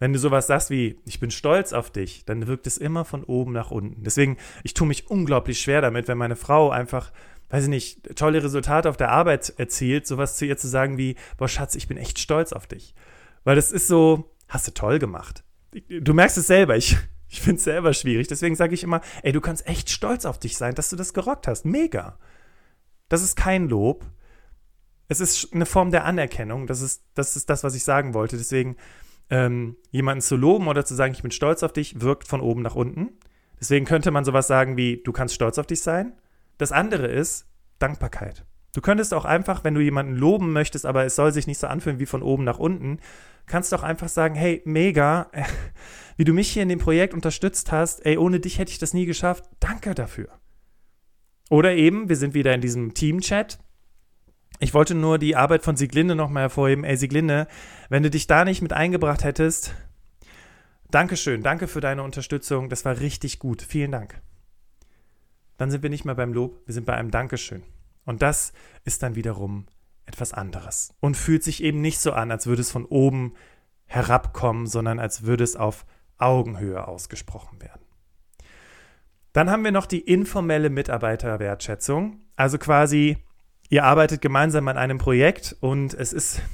wenn 0.00 0.12
du 0.12 0.18
sowas 0.18 0.48
sagst 0.48 0.70
wie, 0.70 0.98
ich 1.06 1.20
bin 1.20 1.30
stolz 1.30 1.72
auf 1.72 1.90
dich, 1.90 2.24
dann 2.24 2.48
wirkt 2.48 2.66
es 2.66 2.76
immer 2.76 3.04
von 3.04 3.22
oben 3.22 3.52
nach 3.52 3.70
unten. 3.70 4.02
Deswegen, 4.02 4.36
ich 4.64 4.74
tue 4.74 4.88
mich 4.88 5.08
unglaublich 5.08 5.60
schwer 5.60 5.80
damit, 5.80 6.08
wenn 6.08 6.18
meine 6.18 6.36
Frau 6.36 6.70
einfach, 6.70 7.12
weiß 7.50 7.64
ich 7.64 7.70
nicht, 7.70 8.16
tolle 8.16 8.42
Resultate 8.42 8.88
auf 8.88 8.96
der 8.96 9.12
Arbeit 9.12 9.54
erzielt, 9.58 10.08
sowas 10.08 10.36
zu 10.36 10.44
ihr 10.44 10.56
zu 10.56 10.66
sagen 10.66 10.98
wie, 10.98 11.14
boah 11.36 11.48
Schatz, 11.48 11.76
ich 11.76 11.86
bin 11.86 11.96
echt 11.96 12.18
stolz 12.18 12.52
auf 12.52 12.66
dich. 12.66 12.96
Weil 13.44 13.54
das 13.54 13.70
ist 13.70 13.86
so, 13.86 14.34
hast 14.48 14.66
du 14.66 14.72
toll 14.72 14.98
gemacht 14.98 15.44
du 15.72 16.14
merkst 16.14 16.38
es 16.38 16.46
selber, 16.46 16.76
ich, 16.76 16.96
ich 17.28 17.40
finde 17.40 17.58
es 17.58 17.64
selber 17.64 17.94
schwierig. 17.94 18.28
Deswegen 18.28 18.56
sage 18.56 18.74
ich 18.74 18.82
immer, 18.82 19.00
ey, 19.22 19.32
du 19.32 19.40
kannst 19.40 19.66
echt 19.66 19.90
stolz 19.90 20.24
auf 20.24 20.38
dich 20.38 20.56
sein, 20.56 20.74
dass 20.74 20.90
du 20.90 20.96
das 20.96 21.14
gerockt 21.14 21.46
hast. 21.46 21.64
Mega. 21.64 22.18
Das 23.08 23.22
ist 23.22 23.36
kein 23.36 23.68
Lob. 23.68 24.06
Es 25.08 25.20
ist 25.20 25.52
eine 25.52 25.66
Form 25.66 25.90
der 25.90 26.04
Anerkennung. 26.04 26.66
Das 26.66 26.80
ist 26.80 27.02
das, 27.14 27.36
ist 27.36 27.50
das 27.50 27.64
was 27.64 27.74
ich 27.74 27.82
sagen 27.82 28.14
wollte. 28.14 28.36
Deswegen, 28.36 28.76
ähm, 29.30 29.76
jemanden 29.90 30.20
zu 30.20 30.36
loben 30.36 30.68
oder 30.68 30.84
zu 30.84 30.94
sagen, 30.94 31.14
ich 31.14 31.22
bin 31.22 31.30
stolz 31.30 31.62
auf 31.62 31.72
dich, 31.72 32.00
wirkt 32.00 32.26
von 32.26 32.40
oben 32.40 32.62
nach 32.62 32.74
unten. 32.74 33.10
Deswegen 33.58 33.86
könnte 33.86 34.10
man 34.10 34.24
sowas 34.24 34.46
sagen 34.46 34.76
wie, 34.76 35.02
du 35.02 35.12
kannst 35.12 35.34
stolz 35.34 35.58
auf 35.58 35.66
dich 35.66 35.82
sein. 35.82 36.14
Das 36.58 36.72
andere 36.72 37.06
ist 37.06 37.46
Dankbarkeit. 37.78 38.44
Du 38.74 38.80
könntest 38.80 39.14
auch 39.14 39.24
einfach, 39.24 39.64
wenn 39.64 39.74
du 39.74 39.80
jemanden 39.80 40.14
loben 40.14 40.52
möchtest, 40.52 40.86
aber 40.86 41.04
es 41.04 41.16
soll 41.16 41.32
sich 41.32 41.46
nicht 41.46 41.58
so 41.58 41.66
anfühlen 41.66 41.98
wie 41.98 42.06
von 42.06 42.22
oben 42.22 42.44
nach 42.44 42.58
unten, 42.58 42.98
kannst 43.46 43.72
du 43.72 43.76
auch 43.76 43.82
einfach 43.82 44.08
sagen, 44.08 44.34
hey, 44.34 44.62
mega, 44.64 45.30
wie 46.16 46.24
du 46.24 46.32
mich 46.32 46.50
hier 46.50 46.62
in 46.62 46.68
dem 46.68 46.78
Projekt 46.78 47.14
unterstützt 47.14 47.72
hast, 47.72 48.04
ey, 48.06 48.16
ohne 48.16 48.40
dich 48.40 48.58
hätte 48.58 48.70
ich 48.70 48.78
das 48.78 48.94
nie 48.94 49.06
geschafft, 49.06 49.44
danke 49.58 49.94
dafür. 49.94 50.28
Oder 51.50 51.74
eben, 51.74 52.08
wir 52.08 52.16
sind 52.16 52.32
wieder 52.32 52.54
in 52.54 52.60
diesem 52.60 52.94
Team-Chat. 52.94 53.58
Ich 54.58 54.74
wollte 54.74 54.94
nur 54.94 55.18
die 55.18 55.36
Arbeit 55.36 55.62
von 55.62 55.76
Sieglinde 55.76 56.14
nochmal 56.14 56.44
hervorheben. 56.44 56.84
Ey, 56.84 56.96
Sieglinde, 56.96 57.46
wenn 57.88 58.02
du 58.02 58.10
dich 58.10 58.26
da 58.26 58.44
nicht 58.44 58.60
mit 58.60 58.72
eingebracht 58.72 59.24
hättest, 59.24 59.74
Dankeschön, 60.90 61.42
danke 61.42 61.68
für 61.68 61.80
deine 61.80 62.02
Unterstützung, 62.02 62.68
das 62.68 62.84
war 62.84 62.98
richtig 62.98 63.38
gut, 63.38 63.62
vielen 63.62 63.92
Dank. 63.92 64.20
Dann 65.56 65.70
sind 65.70 65.84
wir 65.84 65.90
nicht 65.90 66.04
mehr 66.04 66.16
beim 66.16 66.32
Lob, 66.32 66.66
wir 66.66 66.74
sind 66.74 66.84
bei 66.84 66.94
einem 66.94 67.12
Dankeschön. 67.12 67.62
Und 68.04 68.22
das 68.22 68.52
ist 68.84 69.02
dann 69.04 69.14
wiederum 69.14 69.66
etwas 70.04 70.32
anderes 70.32 70.92
und 70.98 71.16
fühlt 71.16 71.44
sich 71.44 71.62
eben 71.62 71.80
nicht 71.80 72.00
so 72.00 72.12
an, 72.12 72.32
als 72.32 72.48
würde 72.48 72.62
es 72.62 72.72
von 72.72 72.86
oben 72.86 73.34
herabkommen, 73.86 74.66
sondern 74.66 74.98
als 74.98 75.22
würde 75.22 75.44
es 75.44 75.54
auf 75.54 75.86
Augenhöhe 76.18 76.88
ausgesprochen 76.88 77.62
werden. 77.62 77.84
Dann 79.32 79.48
haben 79.48 79.62
wir 79.62 79.70
noch 79.70 79.86
die 79.86 80.00
informelle 80.00 80.70
Mitarbeiterwertschätzung, 80.70 82.20
also 82.34 82.58
quasi 82.58 83.18
ihr 83.70 83.84
arbeitet 83.84 84.20
gemeinsam 84.20 84.68
an 84.68 84.76
einem 84.76 84.98
Projekt 84.98 85.56
und 85.60 85.94
es 85.94 86.12
ist 86.12 86.42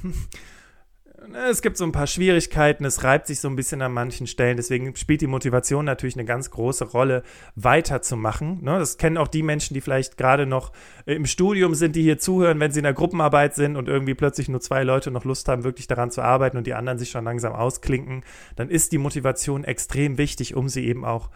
es 1.50 1.62
gibt 1.62 1.76
so 1.76 1.85
ein 1.85 1.92
paar 1.92 2.07
Schwierigkeiten, 2.07 2.85
es 2.85 3.02
reibt 3.02 3.26
sich 3.26 3.40
so 3.40 3.48
ein 3.48 3.57
bisschen 3.57 3.83
an 3.83 3.92
manchen 3.92 4.26
Stellen, 4.26 4.57
deswegen 4.57 4.94
spielt 4.96 5.20
die 5.22 5.26
Motivation 5.26 5.85
natürlich 5.85 6.16
eine 6.16 6.24
ganz 6.24 6.50
große 6.50 6.85
Rolle, 6.85 7.22
weiterzumachen. 7.55 8.62
Ne? 8.62 8.79
Das 8.79 8.96
kennen 8.96 9.16
auch 9.16 9.29
die 9.29 9.42
Menschen, 9.42 9.74
die 9.74 9.81
vielleicht 9.81 10.16
gerade 10.16 10.46
noch 10.46 10.72
im 11.05 11.26
Studium 11.26 11.74
sind, 11.74 11.96
die 11.96 12.02
hier 12.02 12.18
zuhören, 12.18 12.61
wenn 12.61 12.70
sie 12.70 12.81
in 12.81 12.85
der 12.85 12.92
Gruppenarbeit 12.92 13.55
sind 13.55 13.76
und 13.76 13.88
irgendwie 13.88 14.14
plötzlich 14.14 14.48
nur 14.48 14.61
zwei 14.61 14.85
Leute 14.85 15.11
noch 15.11 15.24
Lust 15.24 15.48
haben, 15.48 15.64
wirklich 15.64 15.87
daran 15.87 16.11
zu 16.11 16.22
arbeiten 16.22 16.59
und 16.59 16.66
die 16.66 16.74
anderen 16.74 16.98
sich 16.98 17.11
schon 17.11 17.24
langsam 17.24 17.52
ausklinken, 17.55 18.22
dann 18.55 18.68
ist 18.68 18.92
die 18.92 18.98
Motivation 18.98 19.64
extrem 19.64 20.18
wichtig, 20.18 20.55
um 20.55 20.68
sie 20.68 20.87
eben 20.87 21.05
auch 21.05 21.31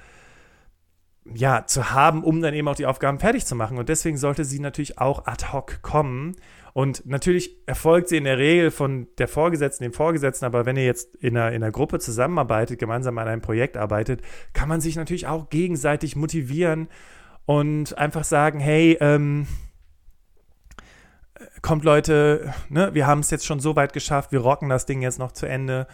ja, 1.34 1.64
zu 1.66 1.92
haben, 1.92 2.24
um 2.24 2.40
dann 2.42 2.54
eben 2.54 2.68
auch 2.68 2.74
die 2.74 2.86
Aufgaben 2.86 3.18
fertig 3.18 3.46
zu 3.46 3.54
machen. 3.54 3.78
Und 3.78 3.88
deswegen 3.88 4.16
sollte 4.16 4.44
sie 4.44 4.58
natürlich 4.58 4.98
auch 4.98 5.26
ad 5.26 5.52
hoc 5.52 5.82
kommen 5.82 6.36
und 6.72 7.06
natürlich 7.06 7.56
erfolgt 7.66 8.08
sie 8.08 8.16
in 8.16 8.24
der 8.24 8.38
Regel 8.38 8.70
von 8.70 9.08
der 9.18 9.28
Vorgesetzten, 9.28 9.84
dem 9.84 9.92
Vorgesetzten, 9.92 10.44
aber 10.44 10.66
wenn 10.66 10.76
ihr 10.76 10.84
jetzt 10.84 11.16
in 11.16 11.36
einer, 11.36 11.48
in 11.48 11.62
einer 11.62 11.72
Gruppe 11.72 11.98
zusammenarbeitet, 11.98 12.78
gemeinsam 12.78 13.18
an 13.18 13.28
einem 13.28 13.42
Projekt 13.42 13.76
arbeitet, 13.76 14.22
kann 14.52 14.68
man 14.68 14.80
sich 14.80 14.96
natürlich 14.96 15.26
auch 15.26 15.50
gegenseitig 15.50 16.14
motivieren 16.14 16.88
und 17.44 17.98
einfach 17.98 18.24
sagen, 18.24 18.60
hey, 18.60 18.96
ähm, 19.00 19.48
kommt 21.62 21.84
Leute, 21.84 22.52
ne, 22.68 22.94
wir 22.94 23.06
haben 23.06 23.20
es 23.20 23.30
jetzt 23.30 23.46
schon 23.46 23.60
so 23.60 23.74
weit 23.74 23.92
geschafft, 23.92 24.30
wir 24.30 24.40
rocken 24.40 24.68
das 24.68 24.86
Ding 24.86 25.02
jetzt 25.02 25.18
noch 25.18 25.32
zu 25.32 25.46
Ende. 25.46 25.86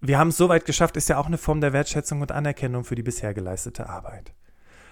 Wir 0.00 0.18
haben 0.18 0.28
es 0.28 0.36
so 0.36 0.48
weit 0.48 0.64
geschafft, 0.64 0.96
ist 0.96 1.08
ja 1.08 1.18
auch 1.18 1.26
eine 1.26 1.38
Form 1.38 1.60
der 1.60 1.72
Wertschätzung 1.72 2.20
und 2.20 2.30
Anerkennung 2.30 2.84
für 2.84 2.94
die 2.94 3.02
bisher 3.02 3.34
geleistete 3.34 3.88
Arbeit. 3.88 4.32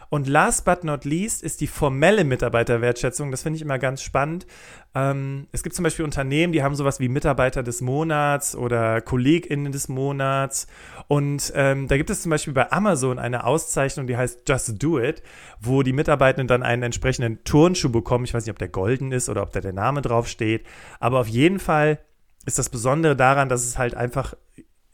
Und 0.08 0.28
last 0.28 0.64
but 0.64 0.84
not 0.84 1.04
least 1.04 1.42
ist 1.42 1.60
die 1.60 1.66
formelle 1.66 2.24
Mitarbeiterwertschätzung. 2.24 3.30
Das 3.30 3.42
finde 3.42 3.56
ich 3.56 3.62
immer 3.62 3.78
ganz 3.78 4.02
spannend. 4.02 4.46
Ähm, 4.94 5.48
es 5.50 5.62
gibt 5.64 5.74
zum 5.74 5.82
Beispiel 5.82 6.04
Unternehmen, 6.04 6.52
die 6.52 6.62
haben 6.62 6.76
sowas 6.76 7.00
wie 7.00 7.08
Mitarbeiter 7.08 7.62
des 7.62 7.80
Monats 7.80 8.54
oder 8.54 9.00
KollegInnen 9.00 9.72
des 9.72 9.88
Monats. 9.88 10.68
Und 11.08 11.52
ähm, 11.56 11.88
da 11.88 11.96
gibt 11.96 12.10
es 12.10 12.22
zum 12.22 12.30
Beispiel 12.30 12.52
bei 12.52 12.70
Amazon 12.70 13.18
eine 13.18 13.44
Auszeichnung, 13.44 14.06
die 14.06 14.16
heißt 14.16 14.48
Just 14.48 14.80
Do 14.80 15.00
It, 15.00 15.22
wo 15.60 15.82
die 15.82 15.92
Mitarbeitenden 15.92 16.46
dann 16.46 16.62
einen 16.62 16.84
entsprechenden 16.84 17.42
Turnschuh 17.42 17.90
bekommen. 17.90 18.24
Ich 18.24 18.34
weiß 18.34 18.44
nicht, 18.44 18.52
ob 18.52 18.58
der 18.58 18.68
golden 18.68 19.10
ist 19.10 19.28
oder 19.28 19.42
ob 19.42 19.52
da 19.52 19.60
der 19.60 19.72
Name 19.72 20.02
drauf 20.02 20.28
steht. 20.28 20.64
Aber 21.00 21.18
auf 21.18 21.28
jeden 21.28 21.58
Fall 21.58 21.98
ist 22.44 22.60
das 22.60 22.70
Besondere 22.70 23.16
daran, 23.16 23.48
dass 23.48 23.64
es 23.64 23.76
halt 23.76 23.96
einfach 23.96 24.34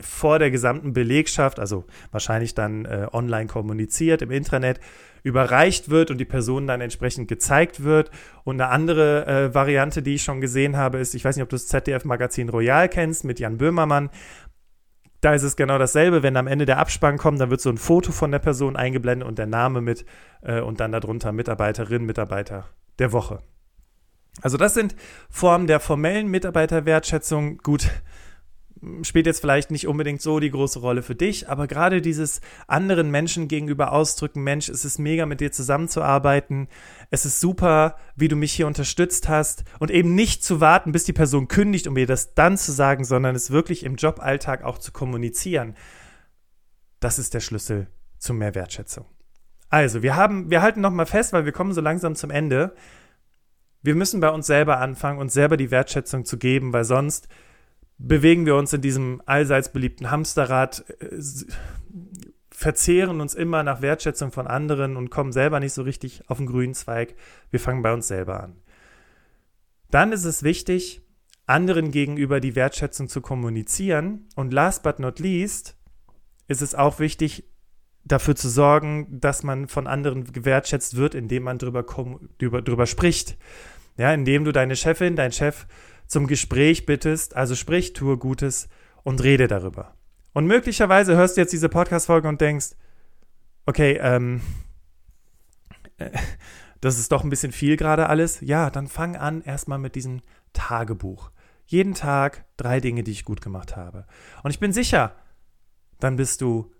vor 0.02 0.38
der 0.38 0.50
gesamten 0.50 0.92
Belegschaft, 0.92 1.58
also 1.58 1.84
wahrscheinlich 2.10 2.54
dann 2.54 2.84
äh, 2.84 3.06
online 3.12 3.46
kommuniziert 3.46 4.22
im 4.22 4.30
Intranet, 4.30 4.80
überreicht 5.22 5.88
wird 5.88 6.10
und 6.10 6.18
die 6.18 6.24
Person 6.24 6.66
dann 6.66 6.80
entsprechend 6.80 7.28
gezeigt 7.28 7.84
wird. 7.84 8.10
Und 8.44 8.60
eine 8.60 8.70
andere 8.70 9.26
äh, 9.26 9.54
Variante, 9.54 10.02
die 10.02 10.14
ich 10.14 10.22
schon 10.22 10.40
gesehen 10.40 10.76
habe, 10.76 10.98
ist, 10.98 11.14
ich 11.14 11.24
weiß 11.24 11.36
nicht, 11.36 11.44
ob 11.44 11.48
du 11.48 11.56
das 11.56 11.68
ZDF-Magazin 11.68 12.48
Royal 12.48 12.88
kennst 12.88 13.24
mit 13.24 13.38
Jan 13.38 13.58
Böhmermann. 13.58 14.10
Da 15.20 15.34
ist 15.34 15.44
es 15.44 15.54
genau 15.54 15.78
dasselbe. 15.78 16.24
Wenn 16.24 16.36
am 16.36 16.48
Ende 16.48 16.66
der 16.66 16.78
Abspann 16.78 17.16
kommt, 17.16 17.40
dann 17.40 17.50
wird 17.50 17.60
so 17.60 17.70
ein 17.70 17.78
Foto 17.78 18.10
von 18.10 18.32
der 18.32 18.40
Person 18.40 18.76
eingeblendet 18.76 19.28
und 19.28 19.38
der 19.38 19.46
Name 19.46 19.80
mit 19.80 20.04
äh, 20.42 20.60
und 20.60 20.80
dann 20.80 20.90
darunter 20.90 21.30
Mitarbeiterin, 21.30 22.04
Mitarbeiter 22.04 22.66
der 22.98 23.12
Woche. 23.12 23.38
Also 24.40 24.56
das 24.56 24.74
sind 24.74 24.96
Formen 25.30 25.66
der 25.66 25.78
formellen 25.78 26.28
Mitarbeiterwertschätzung. 26.28 27.58
Gut, 27.58 27.90
spielt 29.02 29.26
jetzt 29.26 29.40
vielleicht 29.40 29.70
nicht 29.70 29.86
unbedingt 29.86 30.20
so 30.20 30.40
die 30.40 30.50
große 30.50 30.80
Rolle 30.80 31.02
für 31.02 31.14
dich, 31.14 31.48
aber 31.48 31.66
gerade 31.66 32.02
dieses 32.02 32.40
anderen 32.66 33.10
Menschen 33.10 33.46
gegenüber 33.46 33.92
ausdrücken, 33.92 34.42
Mensch, 34.42 34.68
es 34.68 34.84
ist 34.84 34.98
mega 34.98 35.24
mit 35.24 35.40
dir 35.40 35.52
zusammenzuarbeiten, 35.52 36.68
es 37.10 37.24
ist 37.24 37.40
super, 37.40 37.96
wie 38.16 38.28
du 38.28 38.34
mich 38.34 38.52
hier 38.52 38.66
unterstützt 38.66 39.28
hast 39.28 39.64
und 39.78 39.90
eben 39.90 40.14
nicht 40.14 40.44
zu 40.44 40.60
warten, 40.60 40.92
bis 40.92 41.04
die 41.04 41.12
Person 41.12 41.48
kündigt, 41.48 41.86
um 41.86 41.94
mir 41.94 42.06
das 42.06 42.34
dann 42.34 42.56
zu 42.56 42.72
sagen, 42.72 43.04
sondern 43.04 43.36
es 43.36 43.50
wirklich 43.50 43.84
im 43.84 43.96
Joballtag 43.96 44.64
auch 44.64 44.78
zu 44.78 44.90
kommunizieren. 44.90 45.74
Das 46.98 47.18
ist 47.18 47.34
der 47.34 47.40
Schlüssel 47.40 47.88
zu 48.18 48.34
mehr 48.34 48.54
Wertschätzung. 48.54 49.06
Also, 49.68 50.02
wir 50.02 50.16
haben, 50.16 50.50
wir 50.50 50.60
halten 50.60 50.80
nochmal 50.80 51.06
fest, 51.06 51.32
weil 51.32 51.44
wir 51.44 51.52
kommen 51.52 51.72
so 51.72 51.80
langsam 51.80 52.14
zum 52.14 52.30
Ende. 52.30 52.74
Wir 53.80 53.94
müssen 53.94 54.20
bei 54.20 54.28
uns 54.28 54.46
selber 54.46 54.78
anfangen, 54.78 55.18
uns 55.18 55.32
selber 55.32 55.56
die 55.56 55.70
Wertschätzung 55.70 56.24
zu 56.24 56.36
geben, 56.36 56.72
weil 56.72 56.84
sonst 56.84 57.28
bewegen 58.06 58.46
wir 58.46 58.56
uns 58.56 58.72
in 58.72 58.80
diesem 58.80 59.22
allseits 59.26 59.72
beliebten 59.72 60.10
Hamsterrad, 60.10 60.84
äh, 61.00 61.18
verzehren 62.50 63.20
uns 63.20 63.34
immer 63.34 63.62
nach 63.62 63.82
Wertschätzung 63.82 64.30
von 64.30 64.46
anderen 64.46 64.96
und 64.96 65.10
kommen 65.10 65.32
selber 65.32 65.60
nicht 65.60 65.72
so 65.72 65.82
richtig 65.82 66.22
auf 66.28 66.38
den 66.38 66.46
grünen 66.46 66.74
Zweig. 66.74 67.14
Wir 67.50 67.60
fangen 67.60 67.82
bei 67.82 67.92
uns 67.92 68.08
selber 68.08 68.42
an. 68.42 68.56
Dann 69.90 70.12
ist 70.12 70.24
es 70.24 70.42
wichtig, 70.42 71.02
anderen 71.46 71.90
gegenüber 71.90 72.40
die 72.40 72.54
Wertschätzung 72.54 73.08
zu 73.08 73.20
kommunizieren. 73.20 74.28
Und 74.36 74.52
last 74.52 74.82
but 74.82 75.00
not 75.00 75.18
least 75.18 75.76
ist 76.48 76.62
es 76.62 76.74
auch 76.74 76.98
wichtig, 76.98 77.44
dafür 78.04 78.34
zu 78.34 78.48
sorgen, 78.48 79.20
dass 79.20 79.42
man 79.42 79.68
von 79.68 79.86
anderen 79.86 80.32
gewertschätzt 80.32 80.96
wird, 80.96 81.14
indem 81.14 81.44
man 81.44 81.58
drüber, 81.58 81.84
drüber, 82.38 82.62
drüber 82.62 82.86
spricht. 82.86 83.36
Ja, 83.96 84.12
indem 84.14 84.44
du 84.44 84.52
deine 84.52 84.76
Chefin, 84.76 85.16
dein 85.16 85.32
Chef 85.32 85.66
zum 86.12 86.26
Gespräch 86.26 86.84
bittest, 86.84 87.34
also 87.36 87.54
sprich, 87.54 87.94
tue 87.94 88.18
Gutes 88.18 88.68
und 89.02 89.22
rede 89.22 89.48
darüber. 89.48 89.94
Und 90.34 90.46
möglicherweise 90.46 91.16
hörst 91.16 91.36
du 91.36 91.40
jetzt 91.40 91.54
diese 91.54 91.70
Podcast-Folge 91.70 92.28
und 92.28 92.38
denkst, 92.38 92.72
okay, 93.64 93.98
ähm, 93.98 94.42
äh, 95.96 96.10
das 96.82 96.98
ist 96.98 97.12
doch 97.12 97.24
ein 97.24 97.30
bisschen 97.30 97.50
viel 97.50 97.78
gerade 97.78 98.10
alles. 98.10 98.42
Ja, 98.42 98.68
dann 98.68 98.88
fang 98.88 99.16
an 99.16 99.40
erstmal 99.40 99.78
mit 99.78 99.94
diesem 99.94 100.20
Tagebuch. 100.52 101.30
Jeden 101.64 101.94
Tag 101.94 102.44
drei 102.58 102.78
Dinge, 102.80 103.04
die 103.04 103.12
ich 103.12 103.24
gut 103.24 103.40
gemacht 103.40 103.76
habe. 103.76 104.06
Und 104.42 104.50
ich 104.50 104.60
bin 104.60 104.74
sicher, 104.74 105.16
dann 105.98 106.16
bist 106.16 106.42
du 106.42 106.70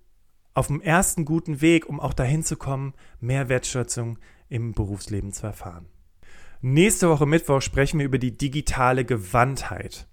auf 0.52 0.66
dem 0.66 0.82
ersten 0.82 1.24
guten 1.24 1.62
Weg, 1.62 1.88
um 1.88 2.00
auch 2.00 2.12
dahin 2.12 2.42
zu 2.42 2.56
kommen, 2.56 2.92
mehr 3.18 3.48
Wertschätzung 3.48 4.18
im 4.50 4.74
Berufsleben 4.74 5.32
zu 5.32 5.46
erfahren. 5.46 5.86
Nächste 6.64 7.08
Woche 7.08 7.26
Mittwoch 7.26 7.60
sprechen 7.60 7.98
wir 7.98 8.06
über 8.06 8.18
die 8.18 8.38
digitale 8.38 9.04
Gewandtheit. 9.04 10.06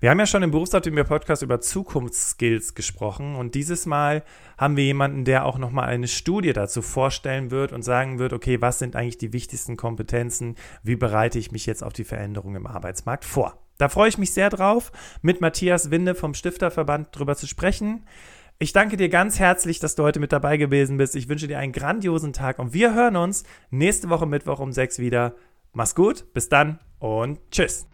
Wir 0.00 0.08
haben 0.08 0.18
ja 0.18 0.24
schon 0.24 0.42
im 0.42 0.50
Berufsoptimier 0.50 1.04
Podcast 1.04 1.42
über 1.42 1.60
Zukunftsskills 1.60 2.74
gesprochen 2.74 3.36
und 3.36 3.54
dieses 3.54 3.84
Mal 3.84 4.24
haben 4.56 4.78
wir 4.78 4.84
jemanden, 4.84 5.26
der 5.26 5.44
auch 5.44 5.58
nochmal 5.58 5.90
eine 5.90 6.08
Studie 6.08 6.54
dazu 6.54 6.80
vorstellen 6.80 7.50
wird 7.50 7.74
und 7.74 7.82
sagen 7.82 8.18
wird, 8.18 8.32
okay, 8.32 8.62
was 8.62 8.78
sind 8.78 8.96
eigentlich 8.96 9.18
die 9.18 9.34
wichtigsten 9.34 9.76
Kompetenzen? 9.76 10.54
Wie 10.82 10.96
bereite 10.96 11.38
ich 11.38 11.52
mich 11.52 11.66
jetzt 11.66 11.84
auf 11.84 11.92
die 11.92 12.04
Veränderung 12.04 12.56
im 12.56 12.66
Arbeitsmarkt 12.66 13.26
vor? 13.26 13.58
Da 13.76 13.90
freue 13.90 14.08
ich 14.08 14.16
mich 14.16 14.32
sehr 14.32 14.48
drauf, 14.48 14.90
mit 15.20 15.42
Matthias 15.42 15.90
Winde 15.90 16.14
vom 16.14 16.32
Stifterverband 16.32 17.08
drüber 17.12 17.36
zu 17.36 17.46
sprechen. 17.46 18.06
Ich 18.58 18.72
danke 18.72 18.96
dir 18.96 19.10
ganz 19.10 19.38
herzlich, 19.38 19.80
dass 19.80 19.96
du 19.96 20.04
heute 20.04 20.20
mit 20.20 20.32
dabei 20.32 20.56
gewesen 20.56 20.96
bist. 20.96 21.14
Ich 21.14 21.28
wünsche 21.28 21.48
dir 21.48 21.58
einen 21.58 21.72
grandiosen 21.72 22.32
Tag 22.32 22.58
und 22.58 22.72
wir 22.72 22.94
hören 22.94 23.16
uns 23.16 23.44
nächste 23.68 24.08
Woche 24.08 24.24
Mittwoch 24.24 24.60
um 24.60 24.72
sechs 24.72 24.98
wieder. 24.98 25.34
Mach's 25.74 25.94
gut, 25.94 26.32
bis 26.32 26.48
dann 26.48 26.78
und 27.00 27.40
tschüss. 27.50 27.88